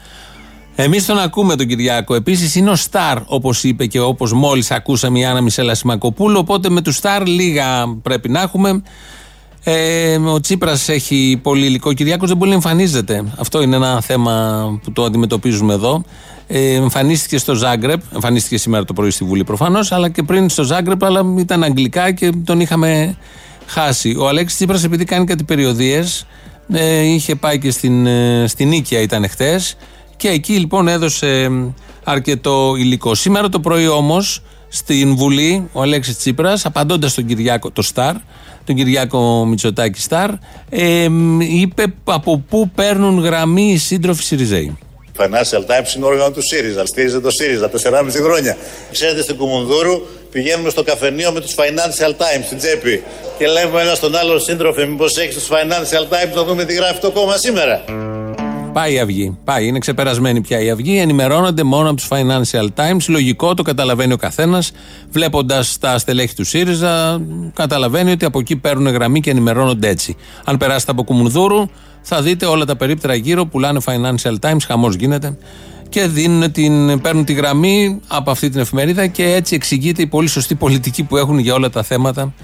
[0.81, 2.15] Εμείς τον ακούμε τον Κυριάκο.
[2.15, 6.39] Επίσης είναι ο Σταρ, όπως είπε και όπως μόλις ακούσαμε η Άννα Μισέλα Σιμακοπούλου.
[6.39, 8.83] Οπότε με τους Σταρ λίγα πρέπει να έχουμε.
[9.65, 11.91] Ε, ο Τσίπρας έχει πολύ υλικό.
[11.91, 13.25] Ο Κυριάκος δεν μπορεί να εμφανίζεται.
[13.39, 16.05] Αυτό είναι ένα θέμα που το αντιμετωπίζουμε εδώ.
[16.47, 20.63] Ε, εμφανίστηκε στο Ζάγκρεπ, εμφανίστηκε σήμερα το πρωί στη Βουλή προφανώς, αλλά και πριν στο
[20.63, 23.17] Ζάγκρεπ, αλλά ήταν αγγλικά και τον είχαμε
[23.67, 24.17] χάσει.
[24.19, 26.27] Ο Αλέξης Τσίπρας, επειδή κάνει κάτι περιοδίες,
[26.73, 29.77] ε, είχε πάει και στην, ε, στην Νίκαια, ήταν χτες,
[30.19, 31.51] και εκεί λοιπόν έδωσε
[32.05, 33.15] αρκετό υλικό.
[33.15, 38.15] Σήμερα το πρωί όμως στην Βουλή ο Αλέξης Τσίπρας, απαντώντας στον Κυριάκο, το Σταρ,
[38.65, 40.31] τον Κυριάκο Μητσοτάκη Σταρ,
[40.69, 44.79] ε, είπε από πού παίρνουν γραμμή οι σύντροφοι Σιριζέοι.
[45.19, 46.87] Financial Times είναι όργανο του ΣΥΡΙΖΑ.
[46.87, 48.57] Στήριζε το ΣΥΡΙΖΑ 4,5 χρόνια.
[48.93, 50.01] Ξέρετε, στην Κουμουνδούρου
[50.31, 53.03] πηγαίνουμε στο καφενείο με τους Financial Times στην τσέπη.
[53.39, 57.01] Και λέμε ένα στον άλλο σύντροφε, μήπως έχεις τους Financial Times να δούμε τι γράφει
[57.01, 57.85] το κόμμα σήμερα.
[58.73, 59.39] Πάει η Αυγή.
[59.45, 59.67] Πάει.
[59.67, 60.99] Είναι ξεπερασμένη πια η Αυγή.
[60.99, 63.05] Ενημερώνονται μόνο από τους Financial Times.
[63.09, 64.73] Λογικό, το καταλαβαίνει ο καθένας.
[65.11, 67.21] Βλέποντας τα στελέχη του ΣΥΡΙΖΑ,
[67.55, 70.17] καταλαβαίνει ότι από εκεί παίρνουν γραμμή και ενημερώνονται έτσι.
[70.45, 71.69] Αν περάσετε από Κουμουνδούρου,
[72.03, 73.47] θα δείτε όλα τα περίπτερα γύρω.
[73.47, 75.39] Πουλάνε Financial Times, χαμός γίνεται.
[75.89, 80.29] Και δίνουν την, παίρνουν τη γραμμή από αυτή την εφημερίδα και έτσι εξηγείται η πολύ
[80.29, 82.35] σωστή πολιτική που έχουν για όλα τα θέματα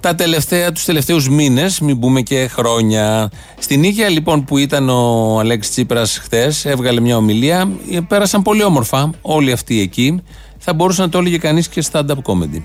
[0.00, 3.30] τα τελευταία, τους τελευταίους μήνες, μην πούμε και χρόνια.
[3.58, 8.64] Στην Ήγια λοιπόν που ήταν ο Αλέξης Τσίπρας χθες, έβγαλε μια ομιλία, ε, πέρασαν πολύ
[8.64, 10.22] όμορφα όλοι αυτοί εκεί.
[10.58, 12.62] Θα μπορούσε να το έλεγε κανείς και stand-up comedy.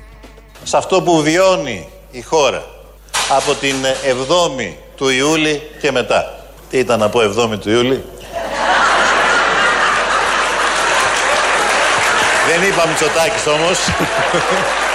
[0.63, 2.65] Σε αυτό που βιώνει η χώρα
[3.37, 6.45] από την 7η του Ιούλη και μετά.
[6.69, 8.03] Τι ήταν να πω 7η του Ιούλη;
[12.47, 13.77] Δεν είπα Μητσοτάκης όμως.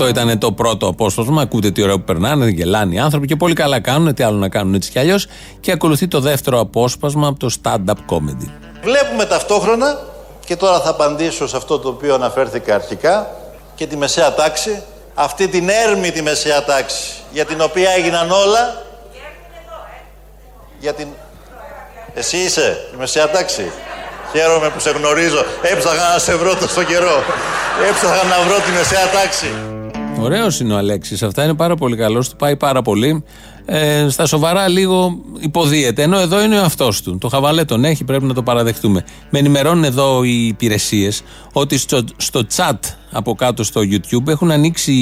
[0.00, 1.42] Αυτό ήταν το πρώτο απόσπασμα.
[1.42, 4.14] Ακούτε τι ωραίο που περνάνε, γελάνε οι άνθρωποι και πολύ καλά κάνουν.
[4.14, 5.26] Τι άλλο να κάνουν έτσι κι αλλιώς.
[5.60, 8.48] Και ακολουθεί το δεύτερο απόσπασμα από το stand-up comedy.
[8.82, 9.98] Βλέπουμε ταυτόχρονα
[10.46, 13.30] και τώρα θα απαντήσω σε αυτό το οποίο αναφέρθηκα αρχικά
[13.74, 14.82] και τη μεσαία τάξη,
[15.14, 18.82] αυτή την έρμητη μεσαία τάξη για την οποία έγιναν όλα.
[20.80, 21.06] Για την...
[22.14, 23.72] Εσύ είσαι η μεσαία τάξη;
[24.32, 25.44] Χαίρομαι που σε γνωρίζω.
[25.62, 27.22] Έψαχα να σε βρω τόσο καιρό.
[27.88, 29.78] Έψαχα να βρω τη μεσαία τάξη.
[30.22, 31.22] Ωραίος είναι ο Αλέξης.
[31.22, 32.28] Αυτά είναι πάρα πολύ καλός.
[32.28, 33.24] Του πάει πάρα πολύ.
[33.64, 36.02] Ε, στα σοβαρά λίγο υποδίεται.
[36.02, 37.18] Ενώ εδώ είναι ο αυτό του.
[37.18, 39.04] Το χαβαλέ τον έχει, πρέπει να το παραδεχτούμε.
[39.30, 42.78] Με ενημερώνουν εδώ οι υπηρεσίες ότι στο, στο chat
[43.10, 44.92] από κάτω στο YouTube έχουν ανοίξει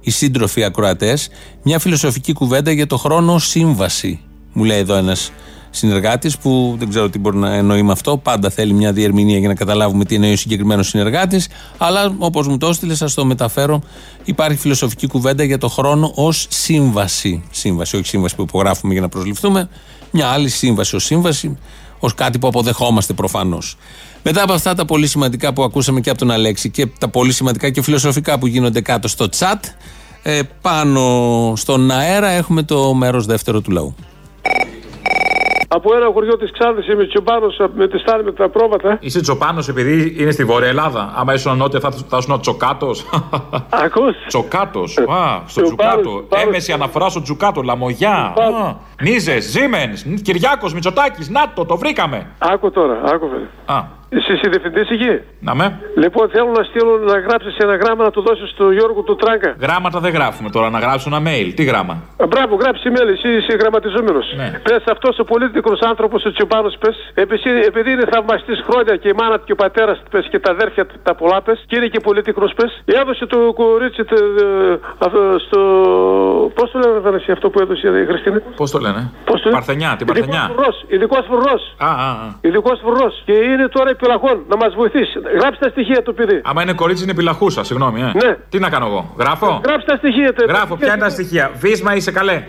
[0.00, 1.28] οι σύντροφοι ακροατές
[1.62, 4.20] μια φιλοσοφική κουβέντα για το χρόνο σύμβαση.
[4.52, 5.32] Μου λέει εδώ ένας
[5.74, 8.16] συνεργάτης που δεν ξέρω τι μπορεί να εννοεί με αυτό.
[8.16, 11.48] Πάντα θέλει μια διερμηνία για να καταλάβουμε τι εννοεί ο συγκεκριμένος συνεργάτης.
[11.78, 13.82] Αλλά όπως μου το έστειλε, σας το μεταφέρω.
[14.24, 17.42] Υπάρχει φιλοσοφική κουβέντα για το χρόνο ως σύμβαση.
[17.50, 19.68] Σύμβαση, όχι σύμβαση που υπογράφουμε για να προσληφθούμε.
[20.10, 21.58] Μια άλλη σύμβαση ως σύμβαση,
[21.98, 23.76] ως κάτι που αποδεχόμαστε προφανώς.
[24.22, 27.32] Μετά από αυτά τα πολύ σημαντικά που ακούσαμε και από τον Αλέξη και τα πολύ
[27.32, 29.60] σημαντικά και φιλοσοφικά που γίνονται κάτω στο chat,
[30.22, 33.94] ε, πάνω στον αέρα έχουμε το μέρος δεύτερο του λαού.
[35.74, 38.98] Από ένα χωριό της Ξάνθης είμαι τσοπάνο με τη στάρι με τα πρόβατα.
[39.00, 41.12] Είσαι τσοπάνο επειδή είναι στη Βόρεια Ελλάδα.
[41.16, 43.04] Άμα ήσουν νότια θα, θα ήσουν τσοκάτος.
[43.84, 44.16] Ακούς.
[44.26, 44.98] Τσοκάτος.
[44.98, 46.24] Α, στο τσουκάτο.
[46.28, 47.62] Έμεση αναφορά στο τσουκάτο.
[47.62, 48.34] Λαμογιά.
[49.02, 51.28] Νίζες, Ζήμεν, Κυριάκος, Μητσοτάκης.
[51.28, 52.26] Να το, το βρήκαμε.
[52.38, 53.26] Άκου τώρα, άκου
[53.64, 54.00] Α.
[54.16, 55.80] Εσύ είσαι διευθυντής εκεί; Να με.
[55.96, 59.54] Λοιπόν, θέλω να στείλω να γράψεις ένα γράμμα να το δώσεις στο Γιώργο του Τράγκα.
[59.60, 61.52] Γράμματα δεν γράφουμε τώρα, να γράψω ένα mail.
[61.56, 64.26] Τι γράμμα; Α, Μπράβο, γράψει email, εσύ είσαι γραμματιζόμενος.
[64.36, 64.60] Ναι.
[64.68, 66.96] Πες αυτός ο πολίτικος άνθρωπος, ο Τσιμπάνος, πες,
[67.66, 70.50] επειδή είναι θαυμαστής χρόνια και η μάνα του και ο πατέρας του, πες, και τα
[70.50, 74.78] αδέρφια του, τα πολλά, πες, και είναι και πολίτικος, πες, έδωσε το κορίτσι το, ε,
[74.98, 75.60] αυτό, στο.
[76.54, 79.56] Πώς το λένε, Βανεσί, αυτό που έδωσε η Χριστίνα; Πώς το λένε; Πώς το λένε;
[79.58, 80.50] Παρθενιά, την Παρθενιά.
[80.88, 81.62] Ειδικός φρουρός.
[81.78, 82.28] Α, α, α.
[82.40, 83.22] Ειδικός φρουρός.
[83.24, 85.18] Και είναι τώρα επιλαχών να μας βοηθήσει.
[85.40, 86.40] Γράψτε τα στοιχεία του παιδί.
[86.44, 88.00] Άμα είναι κορίτσι, είναι επιλαχούσα, συγγνώμη.
[88.00, 88.04] Ε.
[88.26, 88.36] Ναι.
[88.48, 89.14] Τι να κάνω εγώ.
[89.18, 90.44] Γράφω; Γράψτε τα στοιχεία του.
[90.48, 92.42] Γράφω, ποια είναι τα στοιχεία; Βίσμα είσαι καλέ;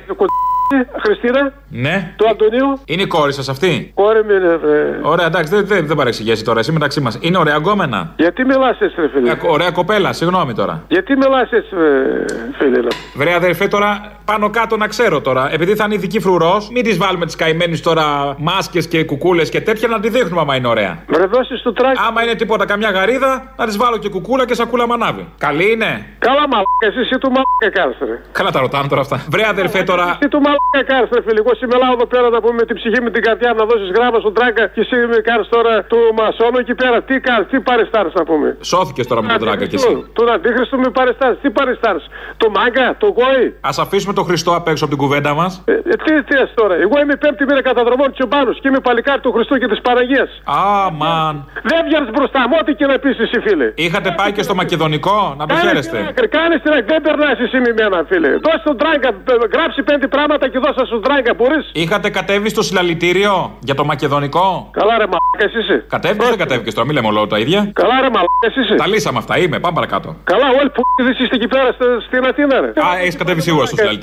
[1.06, 2.14] Χριστίνα, Ναι.
[2.16, 2.80] του Αντωνίου.
[2.86, 5.00] Είναι η κόρη σας αυτή; Κόρη μου είναι, βρε.
[5.02, 6.60] Ωραία, εντάξει, δεν, δεν, δεν παρεξηγήσει τώρα.
[6.60, 7.18] Εσύ μεταξύ μας.
[7.22, 8.14] Είναι ωραία γκόμενα.
[8.18, 10.84] Γιατί μιλάς έτσι, ρε φίλε; Ε, ωραία κοπέλα, συγγνώμη τώρα.
[10.88, 12.26] Γιατί μιλάς έτσι, ρε,
[12.58, 12.80] φίλε.
[12.80, 12.88] ρε.
[13.16, 15.54] Βρε αδερφέ τώρα, πάνω κάτω να ξέρω τώρα.
[15.54, 19.62] Επειδή θα είναι ειδική φρουρός, μην τη βάλουμε τις καημένες τώρα μάσκες και κουκούλες και
[19.62, 21.04] τέτοια να τη δείχνουμε άμα είναι ωραία.
[21.08, 22.00] Βρε, δώσεις του τράκι.
[22.08, 25.28] Άμα είναι τίποτα, καμιά γαρίδα, να της βάλω και κουκούλα και σακούλα μανάβη.
[25.38, 26.06] Καλή είναι.
[26.20, 28.22] Καλά, μαλάκα, εσύ, εσύ του μαλάκα κάρες, ρε.
[28.32, 29.18] Καλά τα ρωτάνε τώρα αυτά.
[29.30, 30.06] Βρε αδερφέ τώρα.
[30.20, 31.40] Εσύ του μαλάκα κάρες, ρε φίλε.
[31.44, 34.20] Εγώ σήμερα εδώ πέρα να πούμε με την ψυχή με την καρδιά να δώσεις γράμμα
[34.24, 36.98] στον τράγκα και εσύ με κάρες τώρα του μασόνο εκεί πέρα.
[37.08, 38.48] Τι κάνεις, τι παρεστάρει να πούμε.
[38.72, 39.94] Σώθηκες τώρα με τον τράγκα κι εσύ.
[40.14, 41.36] Τον αντίχρηστο με παρεστάρει.
[41.42, 42.00] Τι παρεστάρει.
[42.38, 43.46] Το μάγκα, το γόη.
[43.70, 46.52] Α αφήσουμε τον Χριστό απ' έξω από την κουβέντα μας; Ε, ε, τι τι λες
[46.60, 50.30] τώρα; Εγώ είμαι πέμπτη μέρα καταδρομών τσιμπάνου και είμαι παλικάρι του Χριστού και της Παραγίας.
[50.44, 51.34] Αμαν.
[51.70, 53.68] Δεν βγαίνεις μπροστά μου, ό,τι και να πεις εσύ, φίλε.
[53.76, 55.98] Είχατε πάει και στο Μακεδονικό, να το χαίρεστε.
[56.38, 58.30] Κάνε την άκρη, δεν περνάς εσύ με μένα, φίλε.
[58.46, 61.66] Δώσε τον τράγκα, ε, γράψει πέντε πράγματα και δώσε στον τράγκα, μπορείς.
[61.74, 65.86] Είχατε κατέβει στο συλλαλητήριο για το Μακεδονικό; Καλά, ρε μαλάκα, εσύ είσαι.
[65.96, 67.60] Κατέβηκες ή δεν κατέβηκες τώρα, μην λέμε όλο τα ίδια.
[67.82, 68.76] Καλά, ρε μαλάκα, εσύ είσαι.
[68.76, 70.16] Τα λύσαμε αυτά, είμαι, πάμε παρακάτω.
[70.24, 70.82] Καλά, όλοι που
[71.22, 72.68] είστε εκεί πέρα στη- στην Αθήνα, ρε.
[72.68, 74.03] Α, έχεις κατέβει σίγουρα στο συλλαλητήριο.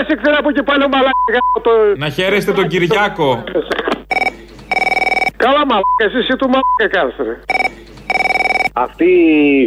[0.00, 1.28] Έτσι ξέρει από εκεί πάλι ο μαλάκας.
[1.34, 1.70] γάμο το...
[1.96, 3.44] Να χαίρεστε τον Κυριάκο.
[5.36, 7.38] Καλά, μαλάκα, εσύ είσαι του μαλάκα, κάρες, ρε.
[8.72, 9.06] Αυτοί,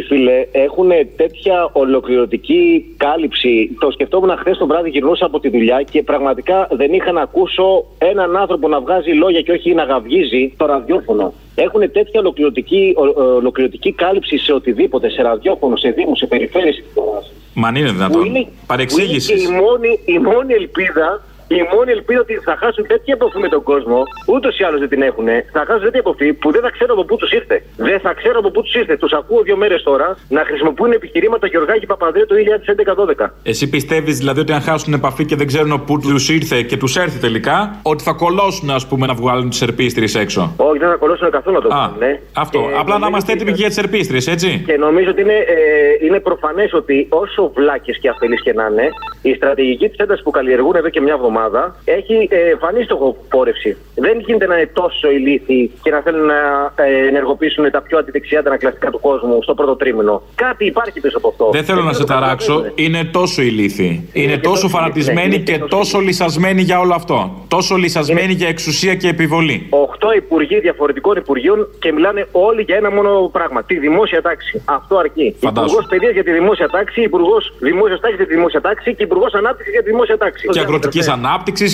[0.08, 3.76] φίλε, έχουν τέτοια ολοκληρωτική κάλυψη.
[3.80, 7.84] Το σκεφτόμουν χθες το βράδυ, γυρνούσα από τη δουλειά και πραγματικά δεν είχα να ακούσω
[7.98, 11.32] έναν άνθρωπο να βγάζει λόγια και όχι να γαυγίζει το ραδιόφωνο.
[11.54, 16.82] Έχουν τέτοια ολοκληρωτική, ο- ολοκληρωτική κάλυψη σε οτιδήποτε, σε ραδιόφωνο, σε δήμου, σε περιφέρειες.
[17.54, 18.24] Μα αν είναι Που δυνατόν.
[18.24, 19.32] είναι, Παρεξήγηση.
[19.32, 23.14] που είναι και η μόνη, η μόνη ελπίδα η μόνη ελπίδα ότι θα χάσουν τέτοια
[23.18, 26.50] επαφή με τον κόσμο, ούτως ή άλλως δεν την έχουν, θα χάσουν τέτοια επαφή που
[26.52, 27.62] δεν θα ξέρω από πού τους ήρθε.
[27.76, 28.96] Δεν θα ξέρω από πού τους ήρθε.
[28.96, 32.34] Τους ακούω δύο μέρες τώρα να χρησιμοποιούν επιχειρήματα Γεωργάκη Παπανδρέου το
[33.22, 33.26] 2011-12.
[33.42, 36.96] Εσύ πιστεύεις δηλαδή ότι αν χάσουν επαφή και δεν ξέρουν πού τους ήρθε και τους
[36.96, 40.94] έρθει τελικά, ότι θα κολώσουν ας πούμε να βγάλουν τις ερπίστριε έξω; Όχι, δεν θα
[40.96, 41.98] κολλώσουν καθόλου να το Α, κάνουν.
[41.98, 42.20] ναι.
[42.32, 42.58] αυτό.
[42.58, 44.62] Και Απλά να νομίζω είμαστε ότι- έτοιμοι και για τις ερπίστριε, έτσι.
[44.66, 48.88] Και νομίζω ότι είναι, ε, είναι προφανές ότι όσο βλάκες και αφελείς και να είναι,
[49.22, 51.31] η στρατηγική της έντασης που καλλιεργούν εδώ και μια εβδομάδα
[51.84, 53.76] έχει ε, φανεί στοχοπόρευση.
[53.94, 58.38] Δεν γίνεται να είναι τόσο ηλίθιοι και να θέλουν να ε, ενεργοποιήσουν τα πιο αντιδεξιά
[58.38, 60.22] αντανακλαστικά του κόσμου στο πρώτο τρίμηνο.
[60.34, 61.50] Κάτι υπάρχει πίσω από αυτό.
[61.52, 64.08] Δεν θέλω να σε ταράξω, είναι τόσο ηλίθιοι.
[64.12, 67.44] Είναι και τόσο τόσο φανατισμένοι ηλίθιοι, και είναι και τόσο λυσασμένοι για όλο αυτό.
[67.48, 69.66] Τόσο λυσασμένοι για εξουσία και επιβολή.
[69.70, 73.64] Οχτώ υπουργοί διαφορετικών υπουργείων και μιλάνε όλοι για ένα μόνο πράγμα.
[73.64, 74.62] Τη δημόσια τάξη.
[74.64, 75.36] Αυτό αρκεί.
[75.40, 75.66] Φαντάσου.
[75.66, 79.32] Υπουργός Παιδείας για τη δημόσια τάξη, Υπουργός Δημόσιας Τάξης για τη δημόσια τάξη και Υπουργός
[79.34, 80.48] Ανάπτυξης για τη δημόσια τάξη.
[80.48, 81.21] Και αγροτικής ανάπτυξη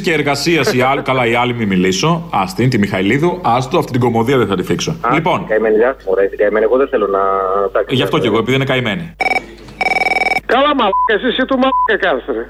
[0.03, 1.03] και εργασίας οι άλλοι.
[1.03, 2.29] Καλά, οι άλλοι μην μιλήσω.
[2.31, 3.41] Άστιν, τη Μιχαηλίδου.
[3.45, 4.91] Άστο, αυτή την κομμωδία δεν θα τη θίξω.
[5.01, 6.65] Α, Λοιπόν, Καημένη, γεια σου, μωρέ, την καημένη.
[6.65, 7.19] Εγώ δεν θέλω να.
[7.73, 7.95] τάξει.
[7.95, 9.15] γι' αυτό και εγώ, επειδή είναι καημένοι.
[10.47, 12.49] Καλά, μαλάκα, εσύ είσαι του μαλάκα, κάρες, ρε.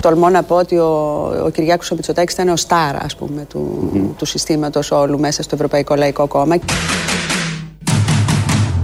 [0.00, 0.88] Τολμώ να πω ότι ο,
[1.44, 5.54] ο Κυριάκος ο Μητσοτάκης ήταν ο στάρα, ας πούμε, του, του συστήματος όλου μέσα στο
[5.54, 6.56] Ευρωπαϊκό Λαϊκό Κόμμα.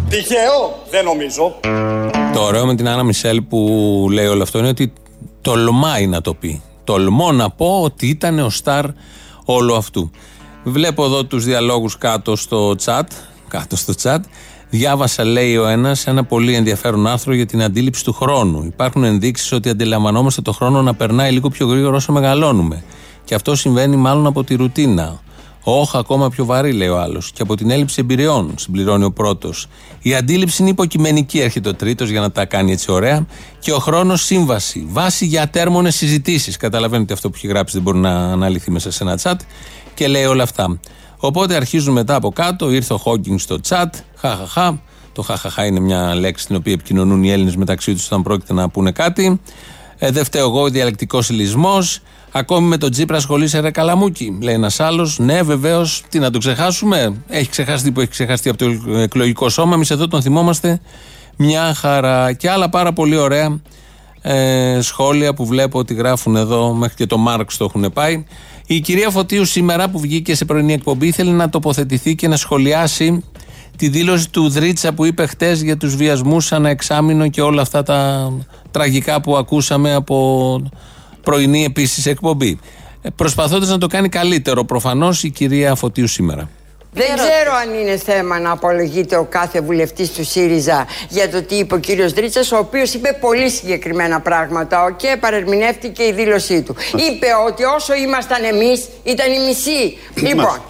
[0.09, 1.55] Τυχαίο, δεν νομίζω.
[2.33, 3.59] Το ωραίο με την Άννα Μισελ που
[4.13, 4.93] λέει όλο αυτό είναι ότι
[5.41, 6.63] τολμάει να το πει.
[6.85, 8.85] Τολμώ να πω ότι ήταν ο στάρ
[9.45, 10.11] όλου αυτού.
[10.65, 13.03] Βλέπω εδώ τους διαλόγους κάτω στο chat,
[13.49, 14.19] κάτω στο chat.
[14.71, 18.65] Διάβασα, λέει ο ένας, ένα πολύ ενδιαφέρον άρθρο για την αντίληψη του χρόνου.
[18.65, 22.85] Υπάρχουν ενδείξεις ότι αντιλαμβανόμαστε το χρόνο να περνάει λίγο πιο γρήγορα όσο μεγαλώνουμε.
[23.25, 25.21] Και αυτό συμβαίνει μάλλον από τη ρουτίνα.
[25.69, 27.33] Όχι, ακόμα πιο βαρύ, λέει ο άλλος.
[27.33, 29.67] Και από την έλλειψη εμπειριών, συμπληρώνει ο πρώτος.
[30.01, 33.27] Η αντίληψη είναι υποκειμενική, έρχεται ο τρίτος για να τα κάνει έτσι ωραία.
[33.59, 34.87] Και ο χρόνος σύμβαση.
[34.89, 36.57] Βάση για ατέρμονες συζητήσεις.
[36.57, 39.37] Καταλαβαίνετε ότι αυτό που έχει γράψει δεν μπορεί να αναλυθεί μέσα σε ένα chat.
[39.95, 40.79] Και λέει όλα αυτά.
[41.27, 42.71] Οπότε αρχίζουν μετά από κάτω.
[42.71, 43.91] Ήρθε ο Χόκκινγκ στο chat.
[44.17, 44.81] Χαχαχά.
[45.13, 48.69] Το χαχαχά είναι μια λέξη την οποία επικοινωνούν οι Έλληνες μεταξύ τους όταν πρόκειται να
[48.69, 49.41] πούνε κάτι.
[49.99, 52.01] Ε, δεν φταίω εγώ, διαλεκτικός λυσμός.
[52.33, 55.19] Ακόμη με τον Τζίπρα ασχολείσαι ρε καλαμούκι, λέει ένας άλλος.
[55.19, 57.15] Ναι, βεβαίως, τι να το ξεχάσουμε.
[57.29, 59.75] Έχει ξεχαστεί που έχει ξεχαστεί από το εκλογικό σώμα.
[59.75, 60.81] Εμείς εδώ τον θυμόμαστε
[61.37, 62.33] μια χαρά.
[62.33, 63.61] Και άλλα πάρα πολύ ωραία
[64.23, 68.25] ε, σχόλια που βλέπω ότι γράφουν εδώ, μέχρι και το Μάρξ το έχουν πάει.
[68.67, 73.25] Η κυρία Φωτίου σήμερα που βγήκε σε πρωινή εκπομπή ήθελε να τοποθετηθεί και να σχολιάσει
[73.77, 77.83] τη δήλωση του Δρίτσα που είπε χτες για τους βιασμούς σαν εξάμεινο και όλα αυτά
[77.83, 78.33] τα
[78.71, 80.71] τραγικά που ακούσαμε από
[81.23, 82.59] πρωινή επίσης εκπομπή.
[83.03, 86.49] Ε, Προσπαθώντας να το κάνει καλύτερο προφανώς η κυρία Φωτίου σήμερα.
[86.99, 91.55] Δεν ξέρω αν είναι θέμα να απολογείται ο κάθε βουλευτής του ΣΥΡΙΖΑ για το τι
[91.55, 96.77] είπε ο κύριος Δρίτσα, ο οποίος είπε πολύ συγκεκριμένα πράγματα και παρερμηνεύτηκε η δήλωσή του.
[96.97, 99.99] είπε ότι όσο ήμασταν εμείς, ήταν η μισή.
[100.15, 100.63] λοιπόν,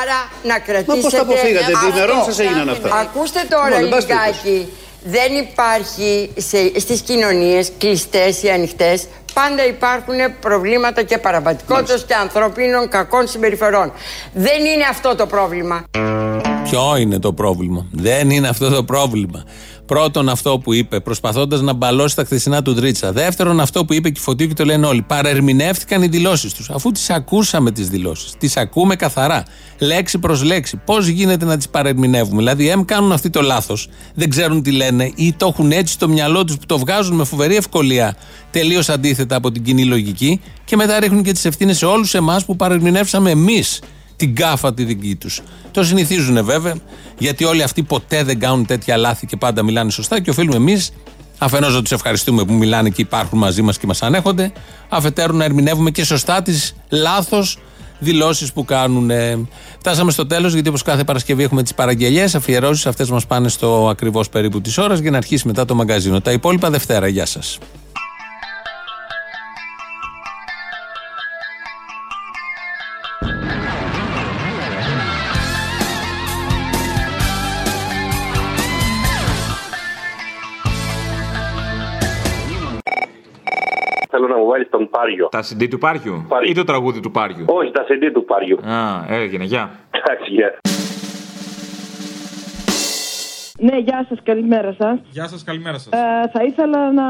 [0.00, 1.00] άρα να κρατήσετε.
[1.00, 1.90] πώς τα αποφύγατε, αυτό.
[1.90, 2.96] διμερών σας έγιναν αυτά.
[2.96, 4.72] Ακούστε τώρα Λοιπόν, εν πάση λιγάκι.
[5.04, 12.88] Δεν υπάρχει σε, στις κοινωνίες κλειστές ή ανοιχτές Πάντα υπάρχουν προβλήματα και παραβατικότητας και ανθρωπίνων
[12.88, 13.92] κακών συμπεριφορών.
[14.32, 15.84] Δεν είναι αυτό το πρόβλημα.
[16.64, 19.44] Ποιο είναι το πρόβλημα; Δεν είναι αυτό το πρόβλημα.
[19.92, 23.12] Πρώτον, αυτό που είπε, προσπαθώντας να μπαλώσει τα χθεσινά του Δρίτσα.
[23.12, 25.02] Δεύτερον, αυτό που είπε και η Φωτίου και το λένε όλοι.
[25.02, 26.70] Παρερμηνεύτηκαν οι δηλώσεις τους.
[26.70, 28.32] Αφού τις ακούσαμε τις δηλώσεις.
[28.38, 29.44] Τις ακούμε καθαρά.
[29.78, 30.80] Λέξη προς λέξη.
[30.84, 32.38] Πώς γίνεται να τις παρερμηνεύουμε.
[32.38, 33.88] Δηλαδή, εμ κάνουν αυτοί το λάθος.
[34.14, 37.24] Δεν ξέρουν τι λένε ή το έχουν έτσι στο μυαλό τους που το βγάζουν με
[37.24, 38.16] φοβερή ευκολία.
[38.50, 40.40] Τελείως αντίθετα από την κοινή λογική.
[40.64, 43.80] Και μετά ρίχνουν και τις ευθύνες σε όλους εμάς που παρερμηνεύσαμε εμείς
[44.16, 45.40] την κάφα τη δική τους.
[45.70, 46.74] Το συνηθίζουν βέβαια,
[47.18, 50.90] γιατί όλοι αυτοί ποτέ δεν κάνουν τέτοια λάθη και πάντα μιλάνε σωστά και οφείλουμε εμείς
[51.38, 54.52] αφενός να τους ευχαριστούμε που μιλάνε και υπάρχουν μαζί μας και μας ανέχονται,
[54.88, 57.58] αφετέρου να ερμηνεύουμε και σωστά τις λάθος
[57.98, 59.10] δηλώσεις που κάνουν.
[59.78, 63.88] Φτάσαμε στο τέλος, γιατί όπως κάθε Παρασκευή έχουμε τις παραγγελίε, αφιερώσεις, αυτές μας πάνε στο
[63.88, 66.20] ακριβώς περίπου της ώρας για να αρχίσει μετά το μαγκαζίνο.
[66.20, 67.06] Τα υπόλοιπα Δευτέρα.
[67.08, 67.58] Γεια σας.
[84.52, 85.28] Θέλω να μου βάλεις τον Πάριο.
[85.28, 88.58] Τα CD του Πάριου ή το τραγούδι του Πάριου; Όχι, τα CD του Πάριου.
[88.58, 89.70] Α, έγινε, γεια.
[89.90, 90.58] Εντάξει, γεια.
[93.58, 94.98] Ναι, γεια σας, καλημέρα σας.
[95.10, 95.92] Γεια σας, καλημέρα σας.
[95.92, 97.06] Ε, θα ήθελα να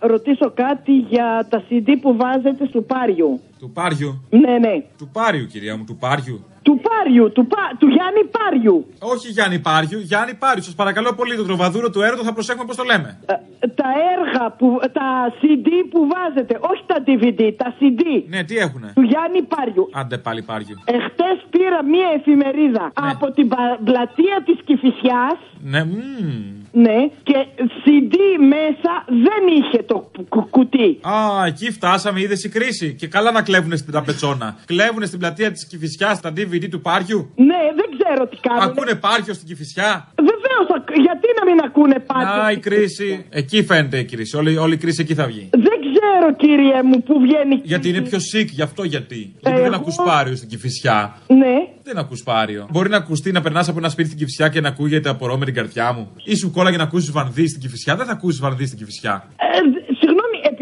[0.00, 3.40] ρωτήσω κάτι για τα CD που βάζετε στο Πάριου.
[3.58, 4.24] Του Πάριου.
[4.30, 4.74] Ναι, ναι.
[4.98, 6.44] Του Πάριου, κυρία μου, του Πάριου.
[6.62, 7.62] Του Πάριου, του, πα...
[7.78, 8.86] του Γιάννη Πάριου.
[8.98, 10.62] Όχι Γιάννη Πάριου, Γιάννη Πάριου.
[10.62, 13.18] Σας παρακαλώ πολύ, το τροβαδούρο του έρωτο θα προσέχουμε πώς το λέμε.
[13.26, 15.08] Ε, τα έργα, που, τα
[15.40, 18.02] CD που βάζετε, όχι τα DVD, τα CD.
[18.28, 19.88] Ναι, τι έχουνε; Του Γιάννη Πάριου.
[19.92, 20.76] Άντε πάλι Πάριου.
[20.84, 26.56] Εχθές πήρα μία εφημερίδα από την πα- πλατεία της Κηφισιάς Ναι, μμμ.
[26.72, 27.46] Ναι, και
[27.84, 28.14] CD
[28.54, 30.98] μέσα δεν είχε το κου- κουτί.
[31.02, 32.94] Α, εκεί φτάσαμε, είδες η κρίση.
[32.94, 34.48] Και καλά να κλέβουνε στην τραπεζόνα.
[34.72, 37.20] Κλέβουνε στην πλατεία της Κυφυσιάς τα DVD του Πάριου.
[37.48, 38.62] Ναι, δεν ξέρω τι κάνουν.
[38.62, 39.90] Ακούνε Πάριο στην Κυφυσιά;
[40.30, 40.66] Βεβαίως,
[41.06, 42.44] γιατί να μην ακούνε πάντα.
[42.44, 43.26] Α, η κρίση.
[43.40, 44.36] Εκεί φαίνεται η κρίση.
[44.36, 45.48] Όλη, όλη η κρίση εκεί θα βγει.
[45.50, 47.60] Δεν ξέρω, κύριε μου, που βγαίνει.
[47.62, 49.34] Γιατί είναι πιο sick, γι' αυτό γιατί.
[49.40, 51.16] Γιατί δεν ακούς Πάριο στην Κυφυσιά.
[51.26, 51.54] Ναι.
[51.82, 52.66] Δεν ακούς Πάριο.
[52.70, 55.44] Μπορεί να ακουστεί να περνάς από ένα σπίτι στην Κυφυσιά και να ακούγεται απορώ με
[55.44, 56.10] την καρδιά μου.
[56.24, 57.96] Ή σου κόλλαγε να ακούσεις βανδύ στην Κυφυσιά.
[57.96, 59.28] Δεν θα ακούσεις βανδύ στην Κυφυσιά.
[59.36, 59.87] Ε, συγγνώμη,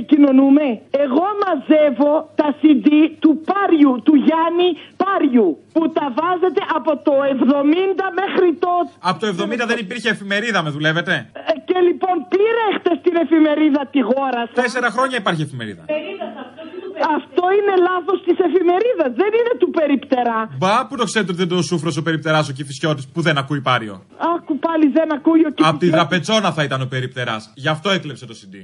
[0.06, 0.66] επικοινωνούμε.
[1.04, 2.88] Εγώ μαζεύω τα CD
[3.22, 4.68] του Πάριου, του Γιάννη
[5.02, 7.14] Πάριου, που τα βάζετε από το
[8.00, 8.70] 70 μέχρι το...
[9.10, 13.82] Από το 70 δεν υπήρχε εφημερίδα, με δουλεύετε; Ε, και λοιπόν πήρα χτες την εφημερίδα
[13.92, 14.56] τη γόρα σας.
[14.62, 15.84] Τέσσερα χρόνια υπάρχει εφημερίδα.
[17.18, 20.40] Αυτό είναι λάθος της εφημερίδας, δεν είναι του περιπτερά.
[20.60, 23.60] Μπα, που το ξέρετε ότι δεν το σούφρος ο περιπτερά ο Κυφυσιώτη που δεν ακούει
[23.60, 23.94] Πάριο;
[24.34, 27.36] Άκου πάλι δεν ακούει ο Από τη δραπετσόνα θα ήταν ο περιπτερά.
[27.54, 28.54] Γι' αυτό έκλεψε το CD.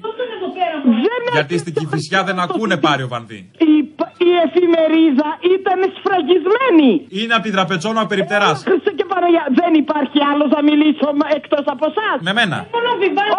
[0.84, 3.50] Δεν Γιατί στην Κυφυσιά δεν ακούνε Πάριο Βανδύ.
[3.58, 3.81] η,
[4.30, 6.90] η εφημερίδα ήταν σφραγισμένη.
[7.20, 8.56] Είναι από τη δραπετσόνα ο περιπτεράς.
[8.68, 11.06] Χριστέ και Παναγία, δεν υπάρχει άλλος να μιλήσω
[11.38, 12.16] εκτός από εσάς.
[12.28, 12.58] Με μένα.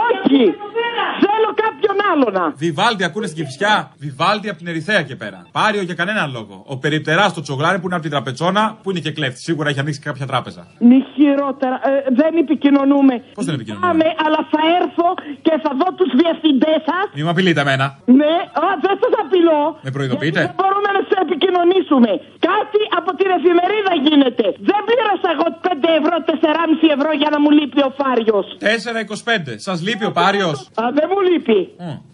[0.10, 0.42] Όχι.
[1.26, 2.46] Θέλω κάποιον άλλο να.
[2.66, 3.92] Βιβάλτι ακούνε στην Κυφυσιά.
[4.06, 5.40] Βιβάλτι από την Ερυθέα και πέρα.
[5.52, 6.56] Πάριο για κανέναν λόγο.
[6.74, 9.40] Ο περιπτεράς στο τσογλάρι που είναι από τη τραπετσόνα που είναι και κλέφτη.
[9.42, 10.62] Σίγουρα έχει ανοίξει κάποια τράπεζα.
[10.80, 11.76] Μη χειρότερα.
[11.90, 13.14] Ε, δεν επικοινωνούμε.
[13.34, 15.08] Πώς δεν επικοινωνούμε; Πάμε, αλλά θα έρθω
[15.46, 17.06] και θα δω τους διευθυντές σας.
[17.16, 17.86] Μη με απειλείτε εμένα.
[18.20, 19.62] Ναι, α, δεν σας απειλώ.
[19.82, 22.12] Με προειδοποιείτε; Δεν μπορούμε να σε επικοινωνήσουμε επικοινωνήσουμε.
[22.50, 24.46] Κάτι από την εφημερίδα γίνεται.
[24.70, 28.46] Δεν πλήρωσα εγώ 5 ευρώ, 4,5 ευρώ για να μου λείπει ο Φάριος.
[28.60, 29.54] 4,25.
[29.68, 31.60] Σας λείπει ο Πάριος; Α, δεν μου λείπει.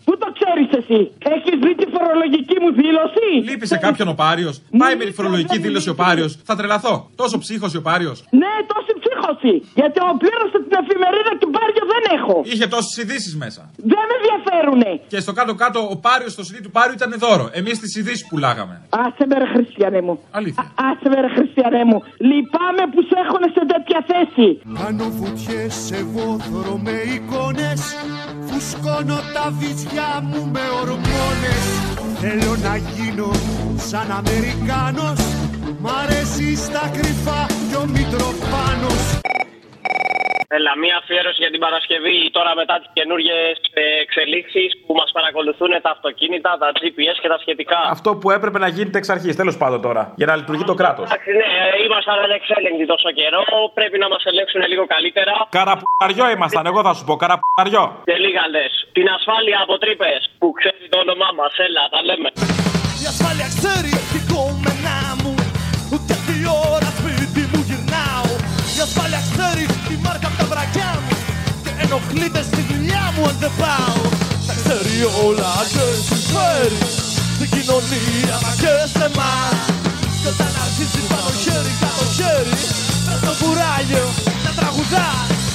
[0.07, 0.99] Πού το ξέρεις εσύ,
[1.35, 4.55] Έχεις δει τη φορολογική μου δήλωση; Λείπει σε κάποιον ο Πάριος.
[4.81, 6.31] Πάει με τη φορολογική δήλωση ο Πάριος.
[6.47, 6.93] Θα τρελαθώ.
[7.21, 8.17] Τόσο ψύχος ο Πάριος.
[8.41, 9.53] Ναι, τόση ψύχωση.
[9.79, 12.35] Γιατί ο πλήρωσα την εφημερίδα και Πάριο δεν έχω.
[12.51, 13.61] Είχε τόσες ειδήσεις μέσα.
[13.91, 14.91] Δεν με ενδιαφέρουνε.
[15.13, 17.45] Και στο κάτω-κάτω ο Πάριος στο CD του Πάριου ήταν δώρο.
[17.59, 18.75] Εμείς τις ειδήσεις πουλάγαμε.
[19.05, 20.15] Άσε με ρε χριστιανέ μου.
[20.31, 20.63] Αλήθεια.
[20.63, 21.97] Α- Άσε με ρε χριστιανέ μου.
[22.29, 24.47] Λυπάμαι που σε έχουν σε τέτοια θέση.
[24.83, 27.81] Κάνω βουτιές σε βόθρο με εικόνες
[28.47, 31.63] Φουσκώνω τα βυζιά μου με ορμόνες
[32.21, 33.31] Θέλω να γίνω
[33.89, 35.19] σαν Αμερικάνος
[35.81, 39.03] Μ' αρέσει στα κρυφά κι ο Μητροφάνος
[40.57, 43.37] Έλα, μία αφιέρωση για την Παρασκευή τώρα μετά τις καινούριε
[44.05, 47.79] εξελίξεις που μας παρακολουθούν τα αυτοκίνητα, τα GPS και τα σχετικά.
[47.95, 50.03] Αυτό που έπρεπε να γίνεται εξ αρχής, τέλος πάντων τώρα.
[50.19, 51.05] Για να λειτουργεί το κράτος.
[51.09, 51.51] Εντάξει, ναι,
[51.85, 53.41] ήμασταν ανεξέλεγκτοι τόσο καιρό.
[53.79, 55.33] Πρέπει να μας ελέγξουν λίγο καλύτερα.
[55.57, 57.83] Καραπουαριό ήμασταν, εγώ θα σου πω, καραπουαριό.
[58.09, 58.73] Και λίγα λες.
[58.97, 61.53] Την ασφάλεια από τρύπες που ξέρει το όνομά μας.
[61.67, 62.29] Έλα, τα λέμε.
[63.01, 64.19] Η ασφάλεια ξέρει τι
[71.89, 74.01] Και ενοχλείται στη δουλειά μου αν δεν πάω.
[74.47, 74.95] Τα ξέρει
[75.27, 76.81] όλα και συμφέρει
[77.35, 79.57] Στην κοινωνία μα και σε εμάς
[80.21, 82.57] Κι όταν αρχίζει πάνω χέρι κάτω χέρι
[83.05, 84.05] Μες στο κουράγιο
[84.43, 85.48] να τραγουδάς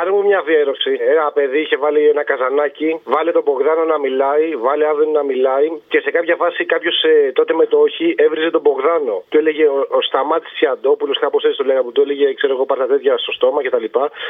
[0.00, 0.92] Κάνε μου μια αφιέρωση.
[1.12, 5.66] Ένα παιδί είχε βάλει ένα καζανάκι, βάλε τον Μπογδάνο να μιλάει, βάλε Άδωνη να μιλάει
[5.88, 6.96] και σε κάποια φάση κάποιος
[7.32, 9.22] τότε με το όχι έβριζε τον Μπογδάνο.
[9.28, 12.64] Του έλεγε ο, ο Σταμάτης Τσιαντόπουλος, κάπως έτσι το λέγαμε, που του έλεγε ξέρω εγώ
[12.64, 13.84] πάρτα τέτοια στο στόμα κτλ.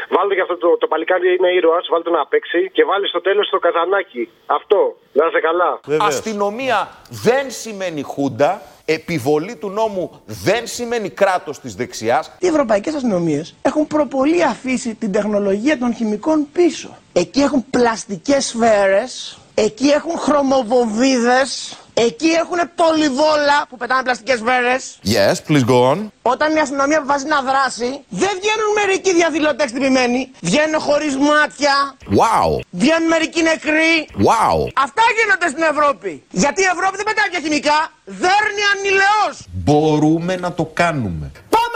[0.09, 3.21] Βάλτε και αυτό το, το παλικάρι είναι ήρωας, βάλτε το να παίξει και βάλει στο
[3.21, 4.29] τέλος το καζανάκι.
[4.47, 4.95] Αυτό.
[5.13, 5.81] Να είσαι καλά.
[6.07, 8.63] Αστυνομία δεν σημαίνει χούντα.
[8.85, 12.33] Επιβολή του νόμου δεν σημαίνει κράτος της δεξιάς.
[12.39, 16.97] Οι ευρωπαϊκές αστυνομίες έχουν προπολή αφήσει την τεχνολογία των χημικών πίσω.
[17.13, 24.83] Εκεί έχουν πλαστικές σφαίρες, εκεί έχουν χρωμοβοβίδες, εκεί έχουν πολυβόλα που πετάνε πλαστικές σφαίρες.
[25.15, 25.99] Yes, please go on.
[26.23, 27.91] Όταν η αστυνομία αποφασίζει να δράσει,
[28.23, 30.31] δεν βγαίνουν μερικοί διαδηλωτές χτυπημένοι.
[30.41, 31.75] Βγαίνουν χωρίς μάτια.
[32.21, 32.51] Wow.
[32.71, 33.95] Βγαίνουν μερικοί νεκροί.
[34.29, 34.59] Wow.
[34.87, 36.23] Αυτά γίνονται στην Ευρώπη.
[36.43, 37.79] Γιατί η Ευρώπη δεν πετάει πια χημικά.
[38.05, 39.37] Δέρνει ανηλαιώς.
[39.65, 41.31] Μπορούμε να το κάνουμε.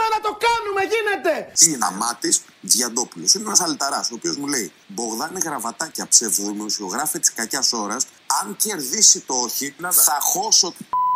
[0.05, 1.51] Πάμε να το κάνουμε, γίνεται.
[1.65, 3.33] Είναι αμάτη Διαντόπουλος.
[3.33, 8.05] Είναι ένας αλυταρά, ο οποίος μου λέει: Μπογδάνε γραβατάκια, ψευδοδημοσιογράφε της κακιάς ώρας.
[8.41, 10.73] Αν κερδίσει το όχι, θα χώσω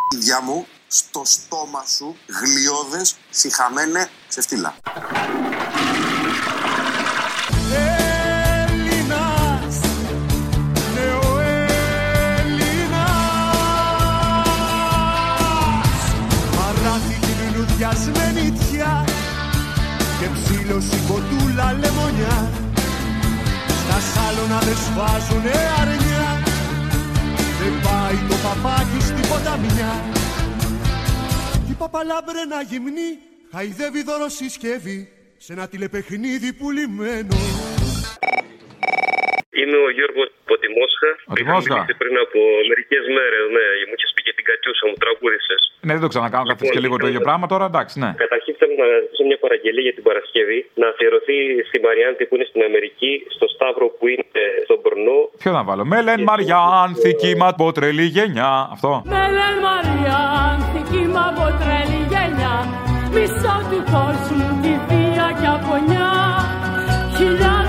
[0.09, 4.75] τη διά μου στο στόμα σου γλιώδες, συχαμένε, ξεφτύλα.
[4.83, 5.58] Έλληνας,
[20.69, 22.51] και ψήλωση κοντούλα λεμονιά.
[23.81, 26.27] Στα σάλωνα δεν σβάζουνε αρνιά.
[27.59, 29.91] Δεν πάει το παπάκι στην ποταμιά.
[31.65, 33.09] Κι η παπαλάμπρενα γυμνή
[33.51, 37.35] χαϊδεύει δωροσυσκεύη σε ένα τηλεπαιχνίδι πουλημένο
[39.57, 41.09] Είμαι ο Γιώργος από τη Μόσχα.
[41.29, 41.59] Από τη Μόσχα.
[41.59, 42.39] Είχαμε μιλήσει πριν από
[42.69, 43.65] μερικές μέρες, ναι.
[43.87, 45.61] Μου είχες πει και την Κατιούσα, μου τραγούδισες.
[45.85, 48.11] Ναι, δεν το ξανακάνω καθώς και λίγο το ίδιο πράγμα τώρα, εντάξει, ναι.
[48.25, 51.37] Καταρχήν θέλω να ζητήσω μια παραγγελία για την Παρασκευή να αφιερωθεί
[51.69, 55.19] στη Μαριάντη που είναι στην Αμερική, στο Σταύρο που είναι στον Μπορνό.
[55.41, 55.83] Ποιο να βάλω.
[55.93, 58.51] Μέλεν Μαριάνθη, κύμα από τρελή γενιά.
[58.75, 58.91] Αυτό.
[59.13, 62.55] Μέλεν Μαριάνθη, κύμα από τρελή γενιά
[63.15, 66.09] Μισό του κόσμου τη βία και απονιά
[67.17, 67.68] Χιλιάδες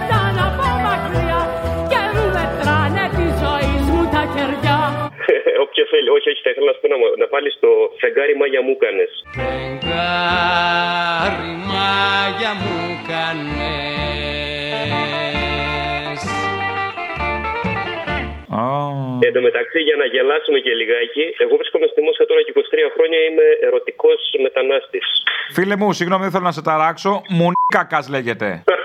[0.00, 1.40] με κοιτάνε από μακριά
[1.90, 4.78] Και μου μετράνε τη ζωή μου τα κεριά
[5.64, 7.70] Όποιος θέλει, όχι, όχι, θα ήθελα να σου πω να, να βάλεις το
[8.00, 9.04] φεγγάρι μάγια μου έκανε.
[9.36, 12.74] Φεγγάρι μάγια μου
[13.10, 13.78] κάνες
[19.26, 22.58] Εν τω μεταξύ, για να γελάσουμε και λιγάκι, εγώ βρίσκομαι στη Μόσχα τώρα και 23
[22.94, 25.06] χρόνια είμαι ερωτικός μετανάστης.
[25.56, 27.12] Φίλε μου, συγγνώμη, δεν θέλω να σε ταράξω.
[27.38, 27.82] Μουνίκα
[28.14, 28.48] λέγεται.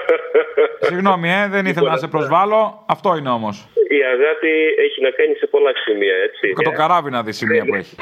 [0.86, 2.84] Συγγνώμη, ε, δεν ήθελα να σε προσβάλλω.
[2.86, 3.68] Αυτό είναι όμως.
[3.90, 4.52] Η αγάπη
[4.86, 6.64] έχει να κάνει σε πολλά σημεία, έτσι.
[6.64, 7.96] Το καράβι να δει σημεία που έχει.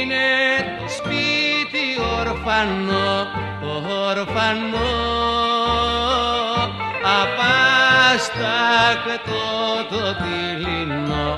[0.00, 0.24] Είναι
[0.80, 1.84] το σπίτι
[2.20, 3.26] ορφανό,
[4.08, 5.16] ορφανό
[7.22, 8.64] Απάστακτο
[9.90, 11.28] το δειλινό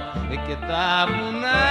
[0.46, 1.64] και τα βουνά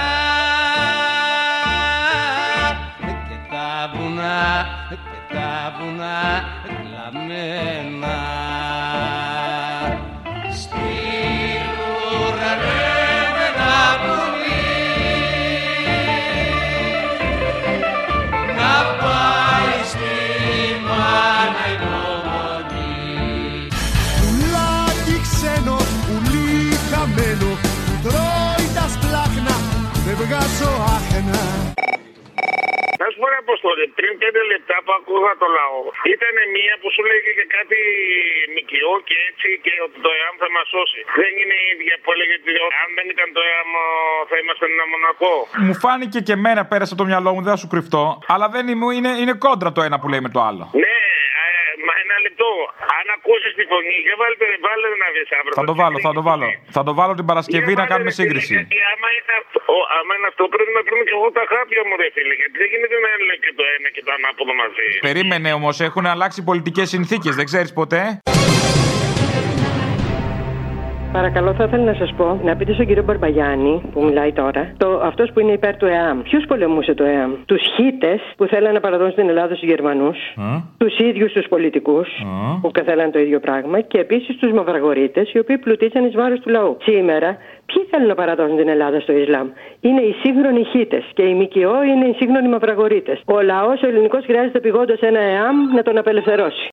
[3.28, 4.40] και τα βουνά
[4.88, 6.20] και τα βουνά
[7.10, 8.57] κλαμμένα
[33.98, 35.80] πριν πέντε λεπτά που ακούγα το λαό,
[36.14, 37.78] ήταν μία που σου λέγε και κάτι
[38.56, 41.00] μικιό και έτσι και ότι το ΕΑΜ θα μας σώσει.
[41.20, 42.50] Δεν είναι η ίδια που έλεγε ότι
[42.82, 43.70] αν δεν ήταν το ΕΑΜ
[44.30, 45.34] θα ήμασταν ένα μονακό.
[45.66, 48.04] Μου φάνηκε και εμένα πέρασε από το μυαλό μου, δεν θα σου κρυφτώ.
[48.34, 50.64] Αλλά δεν είναι, είναι, είναι κόντρα το ένα που λέει με το άλλο.
[50.84, 50.98] Ναι,
[51.44, 51.48] ε,
[51.86, 52.50] μα ένα λεπτό.
[53.28, 55.54] Αν ακούσεις τη φωνή, για βάλτε, βάλε να δεις αύριο.
[55.60, 56.46] Θα το βάλω, θα το βάλω.
[56.76, 58.54] Θα το βάλω την Παρασκευή να κάνουμε σύγκριση.
[58.58, 61.82] Γιατί άμα είναι αυτό, ο, άμα είναι αυτό πρέπει να βρούμε και εγώ τα χάπια
[61.86, 62.34] μου, ρε φίλε.
[62.40, 64.86] Γιατί δεν γίνεται να είναι και το ένα και το ανάποδο μαζί.
[65.08, 68.02] Περίμενε όμως, έχουν αλλάξει πολιτικές συνθήκες, δεν ξέρεις ποτέ;
[71.12, 75.00] Παρακαλώ, θα ήθελα να σας πω να πείτε στον κύριο Μπαρμπαγιάννη που μιλάει τώρα, το,
[75.04, 76.22] αυτός που είναι υπέρ του ΕΑΜ.
[76.22, 80.18] Ποιος πολεμούσε το ΕΑΜ, Τους χίτες που θέλανε να παραδώσουν στην Ελλάδα στους Γερμανούς,
[80.78, 82.08] τους ίδιους τους πολιτικούς
[82.60, 86.50] που θέλανε το ίδιο πράγμα και επίσης τους μαυραγωρίτε οι οποίοι πλουτίσαν εις βάρος του
[86.50, 86.76] λαού.
[86.82, 87.36] Σήμερα,
[87.66, 89.48] ποιοι θέλουν να παραδώσουν την Ελλάδα στο Ισλάμ;
[89.80, 93.18] Είναι οι σύγχρονοι χίτες και οι ΜΚΟ είναι οι σύγχρονοι μαυραγωρίτε.
[93.24, 96.68] Ο λαός ο ελληνικός χρειάζεται πηγόντως ένα ΕΑΜ να τον απελευθερώσει.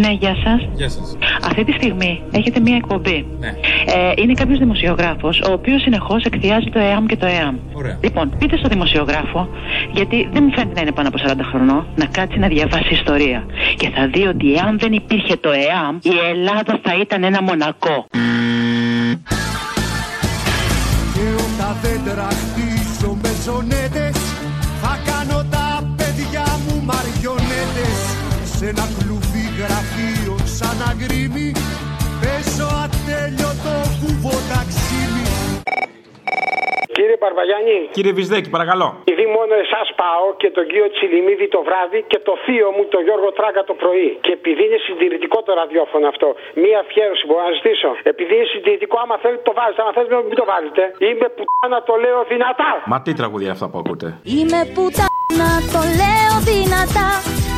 [0.00, 0.68] Ναι, γεια σας.
[0.74, 1.16] Γεια σας.
[1.44, 3.26] Αυτή τη στιγμή έχετε μία εκπομπή.
[3.38, 3.48] Ναι.
[3.48, 7.56] Ε, είναι κάποιος δημοσιογράφος, ο οποίος συνεχώς εκθιάζει το ΕΑΜ και το ΕΑΜ.
[7.72, 7.98] Ωραία.
[8.02, 9.48] Λοιπόν, πείτε στο δημοσιογράφο,
[9.92, 13.44] γιατί δεν μου φαίνεται να είναι πάνω από 40 χρονών, να κάτσει να διαβάσει ιστορία.
[13.76, 18.06] Και θα δει ότι εάν δεν υπήρχε το ΕΑΜ, η Ελλάδα θα ήταν ένα μονακό.
[21.14, 24.16] Και όταν δέντρα χτίζω με ζωνέτες
[24.82, 27.98] Θα κάνω τα παιδιά μου μαριονέτες
[28.56, 31.48] Σε ένα κλουβί γραφείο σαν αγρίμι
[32.22, 35.24] Παίζω ατέλειωτο κουβό ταξίμι
[36.96, 38.88] Κύριε Παρβαγιάννη, Κύριε Βυσδέκη, παρακαλώ.
[39.04, 43.02] επειδή μόνο εσάς πάω και τον κύριο Τσιλιμίδη το βράδυ και το θείο μου τον
[43.06, 44.08] Γιώργο Τράγκα το πρωί.
[44.24, 46.28] Και επειδή είναι συντηρητικό το ραδιόφωνο αυτό,
[46.62, 47.90] μία αφιέρωση μπορώ να ζητήσω.
[48.12, 50.82] Επειδή είναι συντηρητικό, άμα θέλετε το βάζετε, άμα θέλετε μην το βάλετε.
[51.08, 52.70] Είμαι πουτάνα, το λέω δυνατά.
[52.92, 54.06] Μα τι τραγουδία αυτά που ακούτε;
[54.36, 57.08] Είμαι πουτάνα, το λέω δυνατά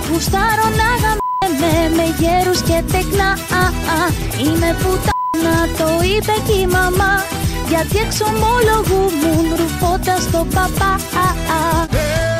[0.08, 0.88] Γουστάρω να
[1.42, 3.30] γαμμέμαι με γέρους και τεκνά
[3.62, 3.64] α,
[3.98, 4.00] α.
[4.44, 7.24] Είμαι πουτάνα, το είπε και η μαμά
[7.68, 10.92] Γιατί εξομολογούμουν ρουφώντας το παπά
[11.24, 11.28] α,
[11.58, 12.31] α.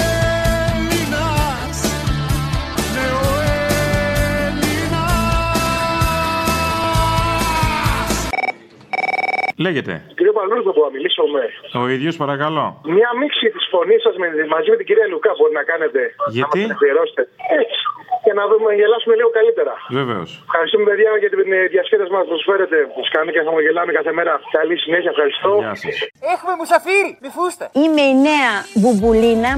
[9.67, 9.95] Λέγεται.
[10.17, 11.45] Κύριε Παλούρδο, μπορώ να μιλήσω με.
[11.83, 12.65] Ο ίδιος, παρακαλώ.
[12.99, 14.15] Μια μίξη της φωνής σας
[14.55, 16.01] μαζί με την κυρία Λουκά μπορεί να κάνετε.
[16.37, 17.23] Γιατί; Να μας την αφιερώσετε.
[17.61, 17.79] Έτσι.
[18.25, 19.73] Και να δούμε, γελάσουμε λίγο καλύτερα.
[20.01, 20.29] Βεβαίως.
[20.49, 22.77] Ευχαριστούμε, παιδιά, για την ε, διασκέδαση μας που προσφέρετε.
[22.95, 24.33] Που κάνουμε και χαμογελάμε κάθε μέρα.
[24.59, 25.51] Καλή συνέχεια, ευχαριστώ.
[25.65, 25.97] Γεια σας.
[26.35, 27.65] Έχουμε μουσαφίρι, μη φούστα.
[27.83, 29.53] Είμαι η νέα Μπουμπουλίνα.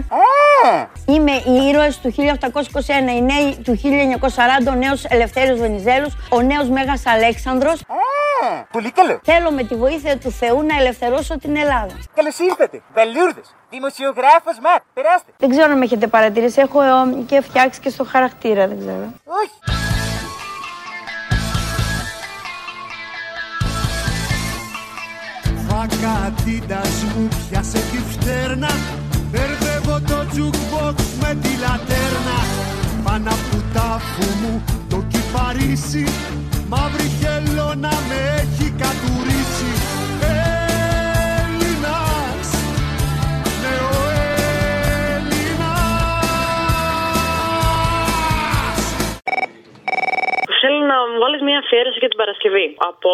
[1.13, 6.67] Είμαι η ήρωες του 1821, οι νέοι του 1940, ο νέος Ελευθέριος Βενιζέλος, ο νέος
[6.77, 7.79] Μέγας Αλέξανδρος.
[8.73, 9.21] Πολύ καλό.
[9.25, 11.95] Θέλω με τη βοήθεια του Θεού να ελευθερώσω την Ελλάδα.
[12.15, 12.83] Καλώς ήρθατε.
[12.95, 13.41] Βαλούρδο.
[13.71, 14.83] Δημοσιογράφος Ματ.
[14.95, 15.33] Περάστε.
[15.37, 16.89] Δεν ξέρω αν με έχετε παρατηρήσει, έχω ε,
[17.27, 19.13] και φτιάξει και στο χαρακτήρα, δεν ξέρω.
[19.25, 19.59] Όχι.
[25.69, 28.71] Φακατίτας μου πιάσε τη φτέρνα
[29.31, 32.39] Μπερδεύω το jukebox με τη λατέρνα
[33.05, 36.05] Πάνω από τάφου μου το κυπαρίσι
[36.69, 39.44] Μαύρη χελώνα με έχει κατουρίσει
[50.65, 53.11] Θέλω να μου βάλεις μια αφιέρωση για την Παρασκευή από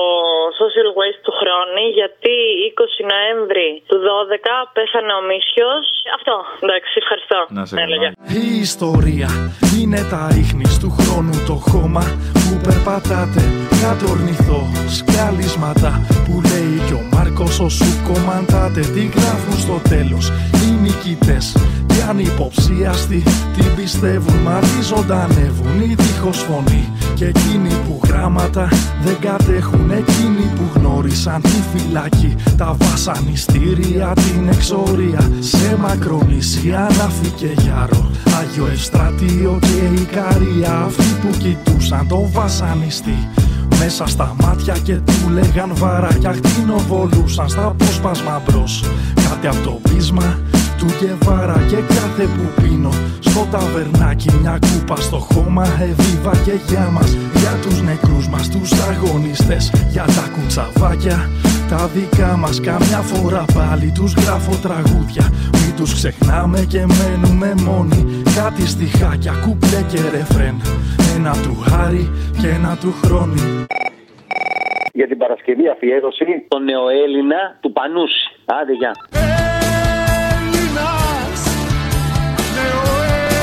[0.61, 2.35] Social Waste του Χρόνη, γιατί
[2.73, 5.85] 20 Νοέμβρη του 12 πέθανε ο Μίσιος.
[6.17, 6.35] Αυτό.
[6.65, 7.39] Εντάξει, ευχαριστώ.
[7.59, 8.09] Να σε Έλεγα.
[8.43, 9.31] Η ιστορία
[9.79, 12.05] είναι τα ίχνης του χρόνου το χώμα
[12.43, 13.43] που περπατάτε
[13.83, 14.63] κάτω ορνηθό
[14.99, 15.91] σκάλισματα
[16.25, 17.10] που λέει κι ο
[17.41, 21.57] Μάρκος όσου κομμαντάτε τι γράφουν στο τέλος οι νικητές.
[21.87, 23.23] Και ανυποψίαστοι
[23.57, 25.81] την πιστεύουν μα τι ζωντανεύουν.
[25.81, 28.69] Οι δίχως φωνή και εκείνοι που γράμματα
[29.03, 29.91] δεν κατέχουν.
[29.91, 35.31] Εκείνοι που γνώρισαν τη φυλακή τα βασανιστήρια την εξορία.
[35.41, 38.11] Σε μακρονήσια να'φη και γιάρο
[38.41, 40.73] Άγιο Ευστρατείο και Ικαρία.
[40.87, 43.19] Αυτοί που κοιτούσαν το βασανιστή
[43.83, 50.39] μέσα στα μάτια και του λέγαν βαράκια χτινοβολούσαν στα απόσπασμα μπρος κάτι από το πείσμα
[50.79, 52.91] του Γεβάρα και κάθε που πίνω.
[53.21, 58.73] Στο ταβερνάκι μια κούπα στο χώμα εβίβα και για μας για τους νεκρούς μας τους
[58.73, 61.31] αγωνιστές για τα κουτσαβάκια
[61.69, 62.61] τα δικά μας.
[62.61, 68.07] Καμιά φορά πάλι τους γράφω τραγούδια Μην τους ξεχνάμε και μένουμε μόνοι.
[68.37, 70.55] Κάτι στιχάκια, κουπλέ και ρεφρέν
[71.23, 72.11] Ένα του Χάρη
[72.41, 73.67] και ένα του Χρόνη
[74.93, 78.25] Για την Παρασκευή αφιέρωση τον νεοέλληνα του Πανούση.
[78.45, 78.93] Άντε, γεια.
[80.41, 81.43] Έλληνας,
[82.57, 83.41] νεοέλληνας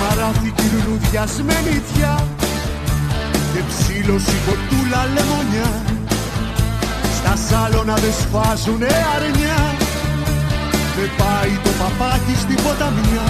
[0.00, 2.14] Μαράθηκη λουλούδια σμενιτιά
[3.52, 5.70] και ψήλωση κοτούλα λεμονιά
[7.16, 9.71] στα σάλωνα δεν σφάζουνε αρνιά
[10.96, 13.26] δεν πάει το παπάκι στην ποταμιά.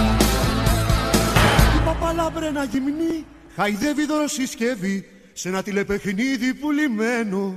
[1.77, 3.25] Η παπαλάμπρενα γυμνή
[3.57, 7.55] χαϊδεύει δωροσυσκευή σε ένα τηλεπαιχνίδι πουλημένο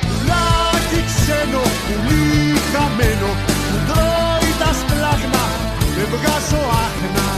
[0.00, 3.30] Πουλάκι ξένο, πουλί χαμένο
[3.68, 5.44] Που τρώει τα σπλάχνα,
[5.96, 7.28] δεν βγάζω άχνα